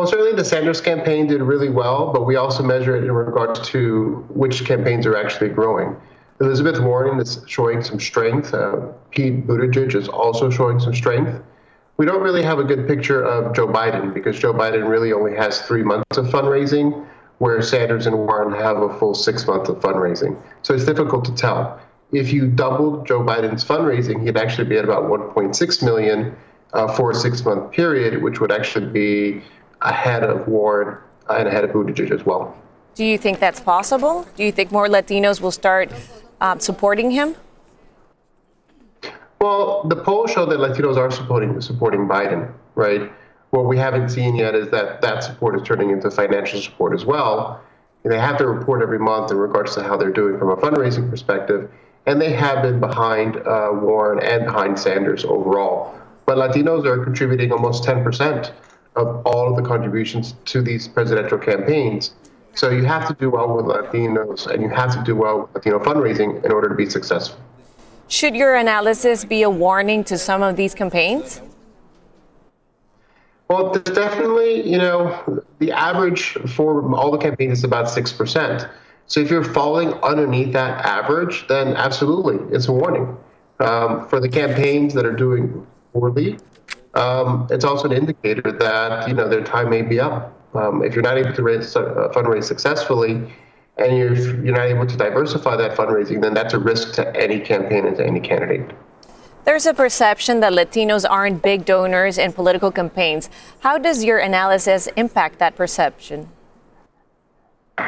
Well, 0.00 0.08
certainly 0.08 0.32
the 0.32 0.46
Sanders 0.46 0.80
campaign 0.80 1.26
did 1.26 1.42
really 1.42 1.68
well, 1.68 2.10
but 2.10 2.24
we 2.24 2.36
also 2.36 2.62
measure 2.62 2.96
it 2.96 3.04
in 3.04 3.12
regards 3.12 3.60
to 3.68 4.24
which 4.30 4.64
campaigns 4.64 5.04
are 5.04 5.14
actually 5.14 5.50
growing. 5.50 5.94
Elizabeth 6.40 6.80
Warren 6.80 7.20
is 7.20 7.44
showing 7.46 7.82
some 7.82 8.00
strength. 8.00 8.54
Uh, 8.54 8.76
Pete 9.10 9.46
Buttigieg 9.46 9.94
is 9.94 10.08
also 10.08 10.48
showing 10.48 10.80
some 10.80 10.94
strength. 10.94 11.42
We 11.98 12.06
don't 12.06 12.22
really 12.22 12.42
have 12.42 12.58
a 12.58 12.64
good 12.64 12.88
picture 12.88 13.22
of 13.22 13.54
Joe 13.54 13.68
Biden 13.68 14.14
because 14.14 14.38
Joe 14.38 14.54
Biden 14.54 14.88
really 14.88 15.12
only 15.12 15.36
has 15.36 15.60
three 15.60 15.82
months 15.82 16.16
of 16.16 16.28
fundraising, 16.28 17.06
where 17.36 17.60
Sanders 17.60 18.06
and 18.06 18.16
Warren 18.16 18.58
have 18.58 18.78
a 18.78 18.98
full 18.98 19.12
six 19.12 19.46
months 19.46 19.68
of 19.68 19.80
fundraising. 19.80 20.34
So 20.62 20.72
it's 20.72 20.86
difficult 20.86 21.26
to 21.26 21.34
tell. 21.34 21.78
If 22.10 22.32
you 22.32 22.46
doubled 22.46 23.06
Joe 23.06 23.20
Biden's 23.20 23.66
fundraising, 23.66 24.24
he'd 24.24 24.38
actually 24.38 24.66
be 24.66 24.78
at 24.78 24.84
about 24.84 25.10
1.6 25.10 25.82
million 25.84 26.34
uh, 26.72 26.88
for 26.88 27.10
a 27.10 27.14
six-month 27.14 27.72
period, 27.72 28.22
which 28.22 28.40
would 28.40 28.50
actually 28.50 28.86
be 28.86 29.42
ahead 29.82 30.22
of 30.22 30.46
Warren 30.46 30.98
and 31.28 31.48
ahead 31.48 31.64
of 31.64 31.70
Buttigieg 31.70 32.10
as 32.10 32.24
well. 32.26 32.56
Do 32.94 33.04
you 33.04 33.18
think 33.18 33.38
that's 33.38 33.60
possible? 33.60 34.26
Do 34.36 34.44
you 34.44 34.52
think 34.52 34.72
more 34.72 34.88
Latinos 34.88 35.40
will 35.40 35.52
start 35.52 35.92
um, 36.40 36.60
supporting 36.60 37.10
him? 37.10 37.36
Well, 39.40 39.84
the 39.88 39.96
polls 39.96 40.30
show 40.30 40.44
that 40.44 40.58
Latinos 40.58 40.96
are 40.96 41.10
supporting 41.10 41.60
supporting 41.60 42.06
Biden, 42.06 42.52
right? 42.74 43.10
What 43.50 43.64
we 43.64 43.78
haven't 43.78 44.10
seen 44.10 44.36
yet 44.36 44.54
is 44.54 44.68
that 44.70 45.00
that 45.00 45.24
support 45.24 45.56
is 45.56 45.66
turning 45.66 45.90
into 45.90 46.10
financial 46.10 46.60
support 46.60 46.92
as 46.92 47.04
well. 47.04 47.60
And 48.04 48.12
they 48.12 48.18
have 48.18 48.38
to 48.38 48.46
report 48.46 48.82
every 48.82 48.98
month 48.98 49.30
in 49.30 49.36
regards 49.36 49.74
to 49.74 49.82
how 49.82 49.96
they're 49.96 50.12
doing 50.12 50.38
from 50.38 50.50
a 50.50 50.56
fundraising 50.56 51.08
perspective, 51.10 51.70
and 52.06 52.20
they 52.20 52.32
have 52.32 52.62
been 52.62 52.80
behind 52.80 53.36
uh, 53.36 53.70
Warren 53.72 54.22
and 54.22 54.46
behind 54.46 54.78
Sanders 54.78 55.24
overall. 55.24 55.94
But 56.26 56.38
Latinos 56.38 56.84
are 56.86 57.02
contributing 57.02 57.52
almost 57.52 57.84
10 57.84 58.04
percent 58.04 58.52
of 58.96 59.24
all 59.26 59.48
of 59.48 59.56
the 59.56 59.68
contributions 59.68 60.34
to 60.46 60.62
these 60.62 60.88
presidential 60.88 61.38
campaigns. 61.38 62.14
So 62.54 62.70
you 62.70 62.84
have 62.84 63.06
to 63.08 63.14
do 63.14 63.30
well 63.30 63.54
with 63.54 63.66
Latinos 63.66 64.46
and 64.46 64.62
you 64.62 64.68
have 64.68 64.92
to 64.94 65.02
do 65.04 65.14
well 65.14 65.42
with 65.42 65.54
Latino 65.54 65.78
fundraising 65.78 66.44
in 66.44 66.52
order 66.52 66.68
to 66.68 66.74
be 66.74 66.86
successful. 66.86 67.38
Should 68.08 68.34
your 68.34 68.56
analysis 68.56 69.24
be 69.24 69.42
a 69.42 69.50
warning 69.50 70.02
to 70.04 70.18
some 70.18 70.42
of 70.42 70.56
these 70.56 70.74
campaigns? 70.74 71.40
Well, 73.48 73.72
definitely, 73.72 74.68
you 74.68 74.78
know, 74.78 75.44
the 75.58 75.72
average 75.72 76.32
for 76.54 76.94
all 76.94 77.10
the 77.10 77.18
campaigns 77.18 77.58
is 77.58 77.64
about 77.64 77.86
6%. 77.86 78.70
So 79.06 79.20
if 79.20 79.30
you're 79.30 79.42
falling 79.42 79.92
underneath 80.04 80.52
that 80.52 80.84
average, 80.84 81.46
then 81.48 81.74
absolutely, 81.76 82.38
it's 82.54 82.68
a 82.68 82.72
warning. 82.72 83.16
Um, 83.58 84.06
for 84.08 84.20
the 84.20 84.28
campaigns 84.28 84.94
that 84.94 85.04
are 85.04 85.12
doing 85.12 85.66
poorly, 85.92 86.38
um, 86.94 87.46
it's 87.50 87.64
also 87.64 87.88
an 87.88 87.92
indicator 87.92 88.50
that 88.52 89.08
you 89.08 89.14
know 89.14 89.28
their 89.28 89.44
time 89.44 89.70
may 89.70 89.82
be 89.82 90.00
up. 90.00 90.36
Um, 90.54 90.82
if 90.82 90.94
you're 90.94 91.02
not 91.02 91.16
able 91.16 91.32
to 91.32 91.42
raise, 91.42 91.76
uh, 91.76 92.10
fundraise 92.12 92.44
successfully, 92.44 93.32
and 93.78 93.96
you're 93.96 94.16
you're 94.44 94.56
not 94.56 94.66
able 94.66 94.86
to 94.86 94.96
diversify 94.96 95.56
that 95.56 95.76
fundraising, 95.76 96.20
then 96.20 96.34
that's 96.34 96.54
a 96.54 96.58
risk 96.58 96.94
to 96.94 97.16
any 97.16 97.38
campaign 97.38 97.86
and 97.86 97.96
to 97.96 98.04
any 98.04 98.20
candidate. 98.20 98.70
There's 99.44 99.66
a 99.66 99.72
perception 99.72 100.40
that 100.40 100.52
Latinos 100.52 101.06
aren't 101.08 101.42
big 101.42 101.64
donors 101.64 102.18
in 102.18 102.32
political 102.32 102.70
campaigns. 102.70 103.30
How 103.60 103.78
does 103.78 104.04
your 104.04 104.18
analysis 104.18 104.86
impact 104.96 105.38
that 105.38 105.56
perception? 105.56 106.28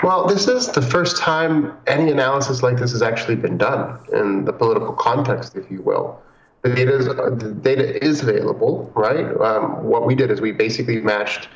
Well, 0.03 0.27
this 0.27 0.49
is 0.49 0.69
the 0.69 0.81
first 0.81 1.19
time 1.19 1.77
any 1.87 2.11
analysis 2.11 2.63
like 2.63 2.79
this 2.79 2.93
has 2.93 3.03
actually 3.03 3.37
been 3.37 3.59
done 3.59 3.99
in 4.13 4.47
the 4.47 4.53
political 4.53 4.95
context, 4.95 5.55
if 5.55 5.71
you 5.71 5.83
will 5.83 6.23
the 6.63 6.71
data 6.71 6.97
is, 6.97 7.07
the 7.07 7.57
data 7.61 8.05
is 8.05 8.23
available, 8.23 8.91
right? 8.95 9.27
Um, 9.41 9.83
what 9.83 10.07
we 10.07 10.15
did 10.15 10.31
is 10.31 10.41
we 10.41 10.53
basically 10.53 11.01
matched 11.01 11.49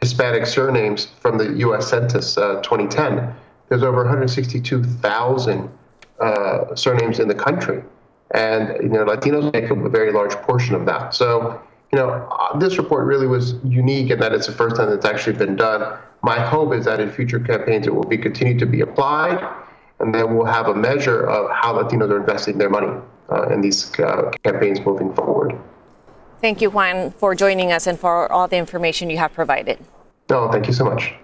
Hispanic 0.00 0.46
surnames 0.46 1.06
from 1.20 1.38
the 1.38 1.52
U.S. 1.58 1.88
Census 1.88 2.38
uh, 2.38 2.62
2010. 2.62 3.34
There's 3.68 3.82
over 3.82 3.98
162,000 3.98 5.70
uh, 6.20 6.74
surnames 6.74 7.20
in 7.20 7.28
the 7.28 7.34
country, 7.34 7.82
and 8.30 8.82
you 8.82 8.88
know 8.88 9.04
Latinos 9.04 9.52
make 9.52 9.70
up 9.70 9.78
a 9.78 9.88
very 9.88 10.12
large 10.12 10.34
portion 10.36 10.74
of 10.74 10.86
that. 10.86 11.14
So 11.14 11.60
you 11.92 11.98
know 11.98 12.10
uh, 12.10 12.58
this 12.58 12.78
report 12.78 13.06
really 13.06 13.26
was 13.26 13.54
unique 13.64 14.10
in 14.10 14.18
that 14.20 14.32
it's 14.32 14.46
the 14.46 14.52
first 14.52 14.76
time 14.76 14.88
that's 14.88 15.04
actually 15.06 15.36
been 15.36 15.56
done. 15.56 15.98
My 16.22 16.40
hope 16.40 16.72
is 16.72 16.86
that 16.86 17.00
in 17.00 17.10
future 17.10 17.40
campaigns 17.40 17.86
it 17.86 17.94
will 17.94 18.04
be 18.04 18.16
continued 18.16 18.58
to 18.60 18.66
be 18.66 18.80
applied, 18.80 19.46
and 20.00 20.14
then 20.14 20.34
we'll 20.34 20.46
have 20.46 20.68
a 20.68 20.74
measure 20.74 21.26
of 21.26 21.50
how 21.50 21.74
Latinos 21.74 22.10
are 22.10 22.20
investing 22.20 22.56
their 22.56 22.70
money 22.70 22.98
in 23.50 23.60
these 23.60 23.98
uh, 24.00 24.30
campaigns 24.42 24.80
moving 24.84 25.12
forward. 25.14 25.58
Thank 26.40 26.60
you, 26.60 26.70
Juan, 26.70 27.10
for 27.12 27.34
joining 27.34 27.72
us 27.72 27.86
and 27.86 27.98
for 27.98 28.30
all 28.30 28.48
the 28.48 28.56
information 28.56 29.08
you 29.08 29.18
have 29.18 29.32
provided. 29.32 29.78
No, 30.28 30.50
thank 30.50 30.66
you 30.66 30.72
so 30.72 30.84
much. 30.84 31.14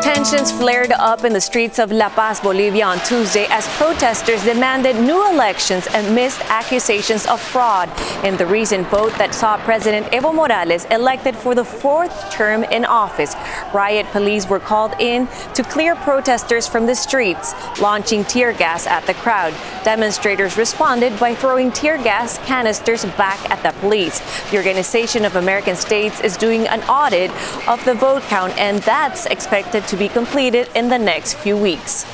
Tensions 0.00 0.52
flared 0.52 0.92
up 0.92 1.24
in 1.24 1.32
the 1.32 1.40
streets 1.40 1.80
of 1.80 1.90
La 1.90 2.08
Paz, 2.08 2.40
Bolivia 2.40 2.86
on 2.86 2.98
Tuesday 3.00 3.46
as 3.50 3.66
protesters 3.76 4.44
demanded 4.44 4.94
new 4.96 5.28
elections 5.28 5.88
amidst 5.92 6.40
accusations 6.42 7.26
of 7.26 7.40
fraud 7.40 7.90
in 8.24 8.36
the 8.36 8.46
recent 8.46 8.86
vote 8.88 9.12
that 9.18 9.34
saw 9.34 9.56
President 9.58 10.06
Evo 10.12 10.32
Morales 10.32 10.84
elected 10.86 11.34
for 11.34 11.54
the 11.54 11.64
fourth 11.64 12.30
term 12.30 12.62
in 12.64 12.84
office. 12.84 13.34
Riot 13.74 14.06
police 14.06 14.48
were 14.48 14.60
called 14.60 14.94
in 15.00 15.26
to 15.54 15.64
clear 15.64 15.96
protesters 15.96 16.68
from 16.68 16.86
the 16.86 16.94
streets, 16.94 17.52
launching 17.80 18.24
tear 18.24 18.52
gas 18.52 18.86
at 18.86 19.04
the 19.06 19.14
crowd. 19.14 19.52
Demonstrators 19.82 20.56
responded 20.56 21.18
by 21.18 21.34
throwing 21.34 21.72
tear 21.72 21.98
gas 21.98 22.38
canisters 22.46 23.04
back 23.16 23.38
at 23.50 23.62
the 23.64 23.78
police. 23.80 24.20
The 24.50 24.58
Organization 24.58 25.24
of 25.24 25.34
American 25.34 25.74
States 25.74 26.20
is 26.20 26.36
doing 26.36 26.68
an 26.68 26.82
audit 26.84 27.30
of 27.68 27.84
the 27.84 27.94
vote 27.94 28.22
count, 28.22 28.56
and 28.58 28.78
that's 28.82 29.26
expected 29.26 29.87
to 29.88 29.96
be 29.96 30.08
completed 30.08 30.68
in 30.74 30.88
the 30.88 30.98
next 30.98 31.34
few 31.34 31.56
weeks. 31.56 32.06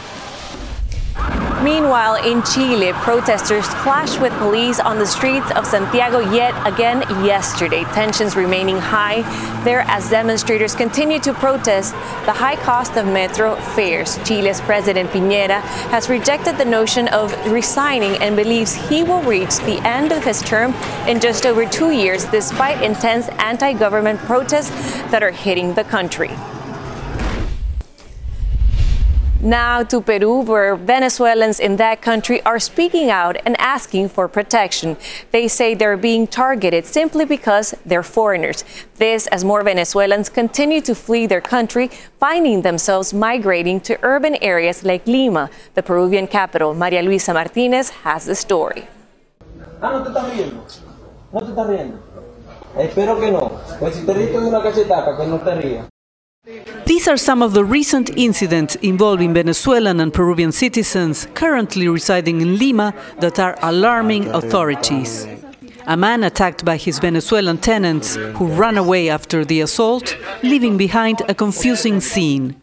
Meanwhile, 1.64 2.16
in 2.16 2.42
Chile, 2.42 2.92
protesters 2.92 3.66
clashed 3.66 4.20
with 4.20 4.34
police 4.34 4.80
on 4.80 4.98
the 4.98 5.06
streets 5.06 5.50
of 5.52 5.64
Santiago 5.64 6.18
yet 6.18 6.54
again 6.66 7.00
yesterday. 7.24 7.84
Tensions 7.84 8.36
remaining 8.36 8.76
high 8.76 9.22
there 9.64 9.80
as 9.88 10.10
demonstrators 10.10 10.74
continue 10.74 11.18
to 11.20 11.32
protest 11.32 11.92
the 12.26 12.34
high 12.34 12.56
cost 12.56 12.98
of 12.98 13.06
metro 13.06 13.56
fares. 13.56 14.18
Chile's 14.28 14.60
President 14.60 15.08
Piñera 15.08 15.62
has 15.88 16.10
rejected 16.10 16.58
the 16.58 16.66
notion 16.66 17.08
of 17.08 17.32
resigning 17.50 18.16
and 18.16 18.36
believes 18.36 18.74
he 18.74 19.02
will 19.02 19.22
reach 19.22 19.56
the 19.60 19.80
end 19.86 20.12
of 20.12 20.22
his 20.22 20.42
term 20.42 20.74
in 21.08 21.18
just 21.18 21.46
over 21.46 21.64
two 21.64 21.92
years, 21.92 22.26
despite 22.26 22.82
intense 22.82 23.28
anti 23.38 23.72
government 23.72 24.20
protests 24.20 24.70
that 25.10 25.22
are 25.22 25.30
hitting 25.30 25.72
the 25.72 25.84
country. 25.84 26.30
Now 29.44 29.82
to 29.82 30.00
Peru, 30.00 30.40
where 30.40 30.74
Venezuelans 30.74 31.60
in 31.60 31.76
that 31.76 32.00
country 32.00 32.40
are 32.44 32.58
speaking 32.58 33.10
out 33.10 33.36
and 33.44 33.60
asking 33.60 34.08
for 34.08 34.26
protection. 34.26 34.96
They 35.32 35.48
say 35.48 35.74
they're 35.74 35.98
being 35.98 36.26
targeted 36.26 36.86
simply 36.86 37.26
because 37.26 37.74
they're 37.84 38.02
foreigners. 38.02 38.64
This 38.96 39.26
as 39.26 39.44
more 39.44 39.62
Venezuelans 39.62 40.30
continue 40.30 40.80
to 40.80 40.94
flee 40.94 41.26
their 41.26 41.42
country, 41.42 41.90
finding 42.18 42.62
themselves 42.62 43.12
migrating 43.12 43.80
to 43.80 43.98
urban 44.02 44.36
areas 44.40 44.82
like 44.82 45.06
Lima, 45.06 45.50
the 45.74 45.82
Peruvian 45.82 46.26
capital. 46.26 46.72
Maria 46.72 47.02
Luisa 47.02 47.34
Martinez 47.34 47.90
has 47.90 48.24
the 48.24 48.34
story. 48.34 48.88
Ah. 49.82 50.02
Espero 52.78 53.20
que 53.20 53.30
no. 53.30 53.60
Pues 53.78 53.94
si 53.94 54.06
te 54.06 54.38
una 54.38 54.62
cachetada, 54.62 55.18
que 55.18 55.26
no 55.26 55.38
te 55.38 55.54
rías. 55.54 55.93
These 56.84 57.08
are 57.08 57.16
some 57.16 57.42
of 57.42 57.54
the 57.54 57.64
recent 57.64 58.10
incidents 58.18 58.74
involving 58.76 59.32
Venezuelan 59.32 59.98
and 59.98 60.12
Peruvian 60.12 60.52
citizens 60.52 61.26
currently 61.32 61.88
residing 61.88 62.42
in 62.42 62.58
Lima 62.58 62.92
that 63.20 63.38
are 63.38 63.56
alarming 63.62 64.28
authorities. 64.28 65.26
A 65.86 65.96
man 65.96 66.22
attacked 66.22 66.62
by 66.62 66.76
his 66.76 66.98
Venezuelan 66.98 67.58
tenants 67.58 68.16
who 68.16 68.48
ran 68.48 68.76
away 68.76 69.08
after 69.08 69.42
the 69.42 69.62
assault, 69.62 70.18
leaving 70.42 70.76
behind 70.76 71.22
a 71.28 71.34
confusing 71.34 72.00
scene. 72.00 72.60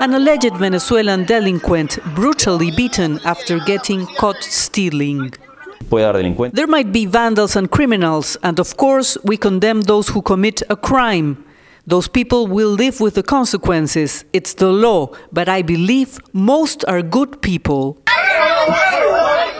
An 0.00 0.12
alleged 0.12 0.54
Venezuelan 0.56 1.24
delinquent 1.24 1.98
brutally 2.14 2.70
beaten 2.70 3.18
after 3.24 3.60
getting 3.60 4.04
caught 4.18 4.42
stealing. 4.42 5.32
There 5.88 6.66
might 6.66 6.92
be 6.92 7.06
vandals 7.06 7.56
and 7.56 7.70
criminals, 7.70 8.36
and 8.42 8.58
of 8.58 8.76
course, 8.76 9.16
we 9.24 9.38
condemn 9.38 9.82
those 9.82 10.08
who 10.08 10.20
commit 10.20 10.62
a 10.68 10.76
crime. 10.76 11.44
Those 11.88 12.08
people 12.08 12.48
will 12.48 12.70
live 12.70 12.98
with 12.98 13.14
the 13.14 13.22
consequences. 13.22 14.24
It's 14.32 14.54
the 14.54 14.72
law, 14.72 15.14
but 15.32 15.48
I 15.48 15.62
believe 15.62 16.18
most 16.32 16.84
are 16.88 17.00
good 17.00 17.40
people. 17.42 18.02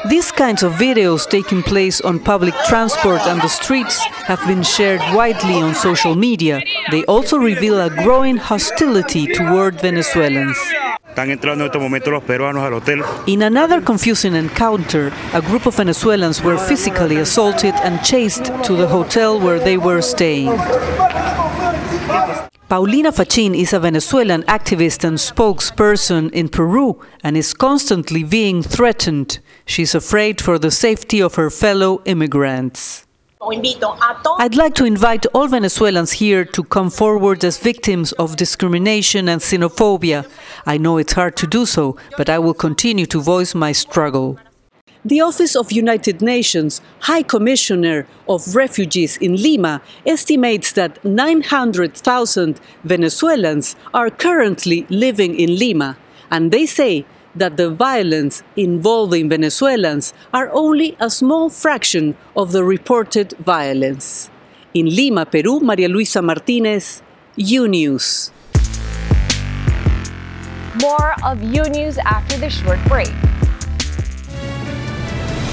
These 0.09 0.33
kinds 0.33 0.65
of 0.65 0.73
videos 0.73 1.29
taking 1.29 1.63
place 1.63 2.01
on 2.01 2.19
public 2.19 2.55
transport 2.67 3.21
and 3.29 3.41
the 3.41 3.49
streets 3.49 4.05
have 4.27 4.45
been 4.49 4.65
shared 4.65 5.01
widely 5.15 5.55
on 5.55 5.77
social 5.77 6.17
media. 6.17 6.63
They 6.91 7.05
also 7.05 7.39
reveal 7.39 7.81
a 7.81 7.91
growing 7.91 8.39
hostility 8.39 9.29
toward 9.29 9.81
Venezuelans. 9.81 10.59
In 13.27 13.43
another 13.43 13.81
confusing 13.81 14.35
encounter, 14.35 15.13
a 15.33 15.41
group 15.41 15.67
of 15.67 15.77
Venezuelans 15.77 16.43
were 16.43 16.59
physically 16.59 17.19
assaulted 17.19 17.75
and 17.85 18.03
chased 18.03 18.47
to 18.65 18.75
the 18.75 18.89
hotel 18.89 19.39
where 19.39 19.61
they 19.61 19.79
were 19.79 20.03
staying. 20.03 20.51
Paulina 22.69 23.13
Fachin 23.13 23.57
is 23.57 23.73
a 23.73 23.81
Venezuelan 23.81 24.43
activist 24.45 25.05
and 25.05 25.19
spokesperson 25.19 26.33
in 26.33 26.49
Peru 26.49 27.01
and 27.23 27.37
is 27.37 27.55
constantly 27.55 28.25
being 28.25 28.63
threatened. 28.63 29.39
She's 29.65 29.95
afraid 29.95 30.41
for 30.41 30.59
the 30.59 30.71
safety 30.71 31.21
of 31.23 31.37
her 31.37 31.51
fellow 31.51 32.03
immigrants. 32.05 33.07
I'd 33.41 34.57
like 34.57 34.75
to 34.75 34.85
invite 34.85 35.27
all 35.27 35.47
Venezuelans 35.47 36.13
here 36.13 36.45
to 36.45 36.65
come 36.65 36.91
forward 36.91 37.45
as 37.45 37.59
victims 37.59 38.13
of 38.13 38.37
discrimination 38.37 39.29
and 39.29 39.41
xenophobia. 39.41 40.29
I 40.67 40.79
know 40.79 40.99
it's 40.99 41.13
hard 41.13 41.37
to 41.37 41.47
do 41.47 41.67
so, 41.67 41.97
but 42.17 42.29
I 42.29 42.41
will 42.41 42.55
continue 42.55 43.07
to 43.07 43.21
voice 43.21 43.55
my 43.55 43.73
struggle. 43.73 44.39
The 45.07 45.21
Office 45.21 45.55
of 45.55 45.71
United 45.71 46.21
Nations 46.21 46.81
High 47.03 47.23
Commissioner 47.23 48.09
of 48.29 48.57
Refugees 48.57 49.17
in 49.19 49.41
Lima 49.41 49.81
estimates 50.05 50.73
that 50.73 50.99
900,000 51.05 52.61
Venezuelans 52.83 53.77
are 53.95 54.11
currently 54.11 54.85
living 54.91 55.39
in 55.39 55.61
Lima, 55.61 55.97
and 56.29 56.51
they 56.51 56.67
say 56.67 57.07
that 57.37 57.57
the 57.57 57.71
violence 57.71 58.43
involving 58.57 59.29
Venezuelans 59.29 60.13
are 60.35 60.51
only 60.53 60.97
a 60.99 61.09
small 61.09 61.51
fraction 61.51 62.17
of 62.35 62.51
the 62.51 62.65
reported 62.65 63.33
violence. 63.39 64.29
In 64.75 64.87
Lima, 64.87 65.25
Peru, 65.25 65.61
Maria 65.61 65.89
Luisa 65.89 66.21
Martinez, 66.21 67.01
U 67.37 67.69
News. 67.69 68.33
More 70.83 71.15
of 71.25 71.41
U 71.45 71.63
News 71.71 71.97
after 71.99 72.37
the 72.39 72.51
short 72.51 72.83
break. 72.89 73.15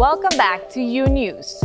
Welcome 0.00 0.38
back 0.38 0.70
to 0.70 0.80
U 0.80 1.04
News. 1.08 1.62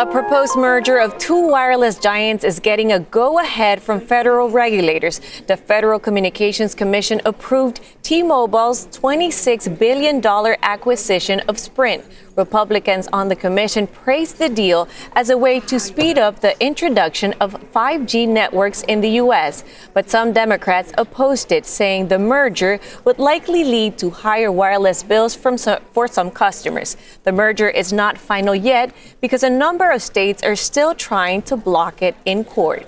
A 0.00 0.06
proposed 0.10 0.56
merger 0.56 0.98
of 0.98 1.16
two 1.18 1.46
wireless 1.46 2.00
giants 2.00 2.42
is 2.42 2.58
getting 2.58 2.90
a 2.90 2.98
go 2.98 3.38
ahead 3.38 3.80
from 3.80 4.00
federal 4.00 4.50
regulators. 4.50 5.20
The 5.46 5.56
Federal 5.56 6.00
Communications 6.00 6.74
Commission 6.74 7.20
approved 7.24 7.80
T 8.02 8.24
Mobile's 8.24 8.88
$26 8.88 9.78
billion 9.78 10.20
acquisition 10.62 11.38
of 11.46 11.60
Sprint. 11.60 12.02
Republicans 12.44 13.06
on 13.12 13.28
the 13.28 13.36
commission 13.36 13.86
praised 13.86 14.38
the 14.38 14.48
deal 14.48 14.88
as 15.20 15.30
a 15.30 15.38
way 15.44 15.60
to 15.70 15.78
speed 15.78 16.16
up 16.18 16.40
the 16.40 16.54
introduction 16.70 17.34
of 17.40 17.48
5G 17.72 18.26
networks 18.26 18.82
in 18.92 19.00
the 19.00 19.12
U.S. 19.24 19.64
But 19.94 20.10
some 20.10 20.32
Democrats 20.32 20.90
opposed 20.96 21.52
it, 21.52 21.66
saying 21.66 22.08
the 22.08 22.18
merger 22.18 22.80
would 23.04 23.18
likely 23.18 23.62
lead 23.64 23.98
to 23.98 24.10
higher 24.10 24.52
wireless 24.60 25.02
bills 25.02 25.34
from 25.42 25.56
for 25.96 26.06
some 26.08 26.30
customers. 26.30 26.96
The 27.24 27.32
merger 27.32 27.68
is 27.68 27.92
not 27.92 28.18
final 28.18 28.54
yet 28.54 28.94
because 29.20 29.42
a 29.42 29.50
number 29.50 29.90
of 29.90 30.00
states 30.02 30.42
are 30.42 30.56
still 30.56 30.94
trying 30.94 31.42
to 31.42 31.56
block 31.56 32.02
it 32.02 32.14
in 32.24 32.44
court. 32.44 32.86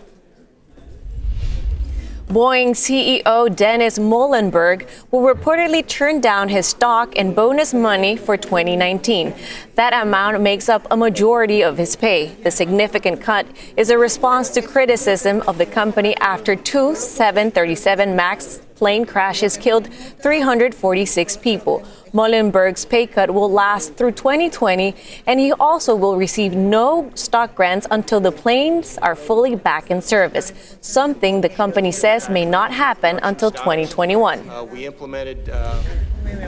Boeing 2.28 2.70
CEO 2.70 3.54
Dennis 3.54 3.98
Muilenburg 3.98 4.88
will 5.11 5.20
reportedly 5.20 5.87
turn 5.87 6.20
down 6.20 6.48
his 6.48 6.66
stock 6.66 7.12
and 7.16 7.35
bonus 7.37 7.74
money 7.74 8.16
for 8.16 8.37
2019. 8.37 9.35
That 9.74 9.92
amount 9.92 10.40
makes 10.40 10.68
up 10.68 10.87
a 10.90 10.96
majority 10.96 11.62
of 11.62 11.76
his 11.76 11.94
pay. 11.94 12.28
The 12.42 12.50
significant 12.50 13.20
cut 13.20 13.46
is 13.76 13.90
a 13.90 13.98
response 13.98 14.48
to 14.50 14.62
criticism 14.62 15.42
of 15.42 15.58
the 15.58 15.66
company 15.66 16.16
after 16.16 16.56
two 16.56 16.94
737 16.94 18.16
MAX 18.16 18.61
plane 18.76 19.04
crashes 19.04 19.56
killed 19.56 19.92
346 19.92 21.37
people. 21.37 21.87
Muilenburg's 22.12 22.85
pay 22.85 23.07
cut 23.07 23.33
will 23.33 23.51
last 23.51 23.94
through 23.94 24.12
2020, 24.12 24.94
and 25.27 25.40
he 25.40 25.53
also 25.53 25.94
will 25.94 26.16
receive 26.16 26.55
no 26.55 27.11
stock 27.14 27.55
grants 27.55 27.87
until 27.90 28.20
the 28.20 28.33
planes 28.33 28.98
are 28.98 29.14
fully 29.14 29.57
back 29.57 29.90
in 29.90 30.03
service, 30.03 30.53
something 30.81 31.40
the 31.40 31.48
company 31.48 31.90
says 31.90 32.29
may 32.29 32.44
not 32.44 32.72
happen 32.72 33.18
until 33.22 33.51
2021. 33.51 34.48
Uh, 34.48 34.64
we 34.64 34.87
implemented. 34.87 35.48
Uh 35.48 35.83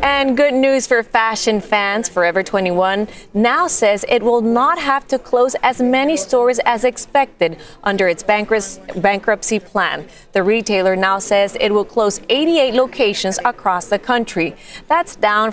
and 0.03 0.37
good 0.37 0.55
news 0.55 0.87
for 0.87 1.03
fashion 1.03 1.61
fans. 1.61 2.09
Forever 2.09 2.42
21 2.42 3.09
now 3.33 3.66
says 3.66 4.05
it 4.09 4.22
will 4.22 4.40
not 4.40 4.79
have 4.79 5.07
to 5.09 5.18
close 5.18 5.55
as 5.62 5.81
many 5.81 6.16
stores 6.16 6.59
as 6.61 6.85
expected 6.85 7.59
under 7.83 8.09
its 8.09 8.22
bankruptcy 8.22 9.59
plan. 9.59 10.07
The 10.33 10.42
retailer 10.42 10.96
now 10.96 11.18
says 11.18 11.57
it 11.61 11.70
will 11.70 11.85
close 11.85 12.20
88 12.29 12.74
locations 12.74 13.38
across 13.44 13.88
the 13.88 13.98
country. 13.98 14.57
That's 14.88 15.16
down 15.16 15.53